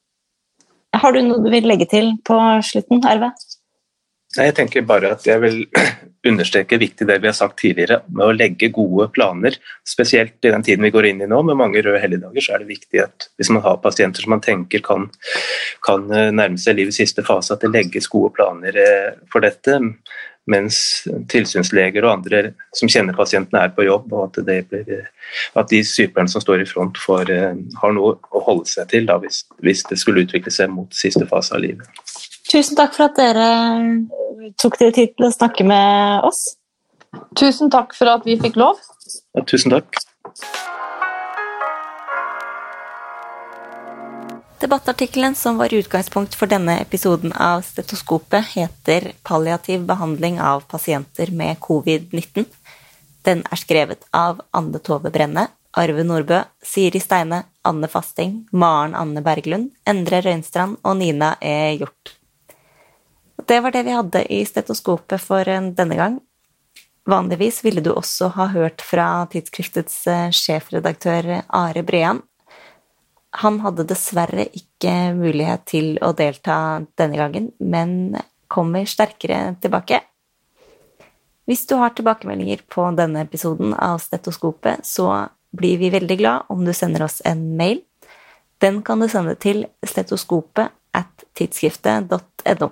Har 1.02 1.14
du 1.14 1.22
noe 1.24 1.42
du 1.42 1.50
vil 1.50 1.66
legge 1.66 1.88
til 1.88 2.12
på 2.26 2.38
slutten, 2.62 3.02
Arve? 3.08 3.32
Jeg 4.32 4.54
tenker 4.56 4.84
bare 4.88 5.10
at 5.12 5.26
jeg 5.28 5.40
vil 5.42 5.58
understreke 6.30 6.78
viktig 6.80 7.08
det 7.08 7.18
vi 7.20 7.28
har 7.28 7.36
sagt 7.36 7.58
tidligere, 7.60 7.98
med 8.14 8.28
å 8.28 8.36
legge 8.36 8.70
gode 8.72 9.08
planer. 9.12 9.58
Spesielt 9.88 10.38
i 10.46 10.52
den 10.54 10.64
tiden 10.64 10.86
vi 10.86 10.92
går 10.94 11.10
inn 11.10 11.24
i 11.24 11.28
nå, 11.28 11.42
med 11.48 11.58
mange 11.58 11.82
røde 11.82 12.00
helligdager, 12.00 12.44
så 12.44 12.54
er 12.54 12.62
det 12.62 12.70
viktig 12.70 13.02
at 13.02 13.28
hvis 13.40 13.50
man 13.52 13.64
har 13.66 13.82
pasienter 13.82 14.24
som 14.24 14.36
man 14.36 14.44
tenker 14.44 14.84
kan, 14.84 15.10
kan 15.84 16.06
eh, 16.14 16.30
nærme 16.30 16.60
seg 16.60 16.78
livets 16.78 17.02
siste 17.02 17.26
fase, 17.26 17.56
at 17.56 17.66
det 17.66 17.74
legges 17.74 18.08
gode 18.12 18.32
planer 18.38 18.78
for 19.32 19.44
dette. 19.44 19.80
Mens 20.50 20.76
tilsynsleger 21.30 22.02
og 22.02 22.16
andre 22.16 22.40
som 22.74 22.90
kjenner 22.90 23.14
pasientene 23.14 23.60
er 23.62 23.74
på 23.76 23.84
jobb, 23.86 24.08
og 24.10 24.24
at, 24.26 24.40
blir, 24.42 25.04
at 25.54 25.70
de 25.70 25.82
sykepleierne 25.86 26.32
som 26.32 26.42
står 26.42 26.64
i 26.64 26.66
front 26.66 26.98
får, 26.98 27.30
eh, 27.30 27.60
har 27.78 27.94
noe 27.94 28.16
å 28.18 28.42
holde 28.48 28.66
seg 28.72 28.90
til 28.90 29.06
da, 29.06 29.20
hvis, 29.22 29.44
hvis 29.62 29.84
det 29.90 30.00
skulle 30.02 30.24
utvikle 30.26 30.50
seg 30.50 30.72
mot 30.74 30.90
siste 30.98 31.28
fase 31.30 31.54
av 31.54 31.62
livet. 31.62 31.86
Tusen 32.50 32.76
takk 32.76 32.96
for 32.96 33.06
at 33.06 33.20
dere 33.20 33.46
tok 34.58 34.80
dere 34.80 34.96
tid 34.96 35.14
til 35.14 35.28
å 35.28 35.32
snakke 35.32 35.64
med 35.68 36.26
oss. 36.26 36.42
Tusen 37.38 37.70
takk 37.72 37.94
for 37.94 38.10
at 38.10 38.26
vi 38.26 38.34
fikk 38.40 38.58
lov. 38.60 38.80
Ja, 39.36 39.44
tusen 39.46 39.72
takk. 39.72 40.02
Debattartikkelen 44.62 45.34
som 45.34 45.56
var 45.58 45.74
utgangspunkt 45.74 46.34
for 46.38 46.46
denne 46.46 46.76
episoden 46.80 47.32
av 47.32 47.64
Stetoskopet, 47.66 48.46
heter 48.54 49.12
'Palliativ 49.22 49.80
behandling 49.86 50.40
av 50.40 50.60
pasienter 50.60 51.30
med 51.30 51.58
covid-19'. 51.58 52.44
Den 53.22 53.42
er 53.50 53.56
skrevet 53.56 54.06
av 54.12 54.40
Anne 54.50 54.78
Tove 54.78 55.10
Brenne, 55.10 55.48
Arve 55.72 56.04
Nordbø, 56.04 56.44
Siri 56.62 57.00
Steine, 57.00 57.42
Anne 57.64 57.88
Fasting, 57.88 58.48
Maren 58.52 58.94
Anne 58.94 59.20
Berglund, 59.20 59.70
Endre 59.84 60.22
Røynstrand 60.22 60.76
og 60.84 60.96
Nina 60.96 61.34
E. 61.40 61.76
Hjort. 61.78 62.14
Det 63.46 63.60
var 63.62 63.70
det 63.70 63.82
vi 63.82 63.98
hadde 63.98 64.26
i 64.32 64.44
stetoskopet 64.44 65.20
for 65.20 65.44
denne 65.44 65.96
gang. 65.96 66.20
Vanligvis 67.04 67.64
ville 67.64 67.80
du 67.80 67.90
også 67.90 68.28
ha 68.28 68.46
hørt 68.46 68.80
fra 68.80 69.26
tidsskriftets 69.26 70.06
eh, 70.06 70.30
sjefredaktør 70.30 71.42
Are 71.48 71.82
Brean. 71.82 72.22
Han 73.40 73.60
hadde 73.64 73.86
dessverre 73.88 74.44
ikke 74.52 75.14
mulighet 75.16 75.64
til 75.72 75.94
å 76.04 76.12
delta 76.16 76.56
denne 77.00 77.16
gangen, 77.16 77.52
men 77.58 78.18
kommer 78.52 78.84
sterkere 78.88 79.54
tilbake. 79.62 80.02
Hvis 81.48 81.64
du 81.66 81.74
har 81.80 81.94
tilbakemeldinger 81.96 82.60
på 82.70 82.84
denne 82.96 83.24
episoden 83.24 83.72
av 83.74 84.02
Stetoskopet, 84.04 84.84
så 84.86 85.08
blir 85.52 85.80
vi 85.80 85.90
veldig 85.92 86.18
glad 86.20 86.52
om 86.52 86.64
du 86.64 86.72
sender 86.76 87.06
oss 87.08 87.20
en 87.24 87.56
mail. 87.56 87.82
Den 88.62 88.82
kan 88.82 89.00
du 89.00 89.08
sende 89.08 89.34
til 89.34 89.64
stetoskopet 89.84 90.70
at 90.94 91.24
tidsskriftet.no. 91.34 92.70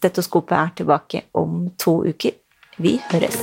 Stetoskopet 0.00 0.56
er 0.56 0.72
tilbake 0.80 1.26
om 1.36 1.66
to 1.78 2.00
uker. 2.08 2.38
Vi 2.80 2.96
høres. 3.10 3.36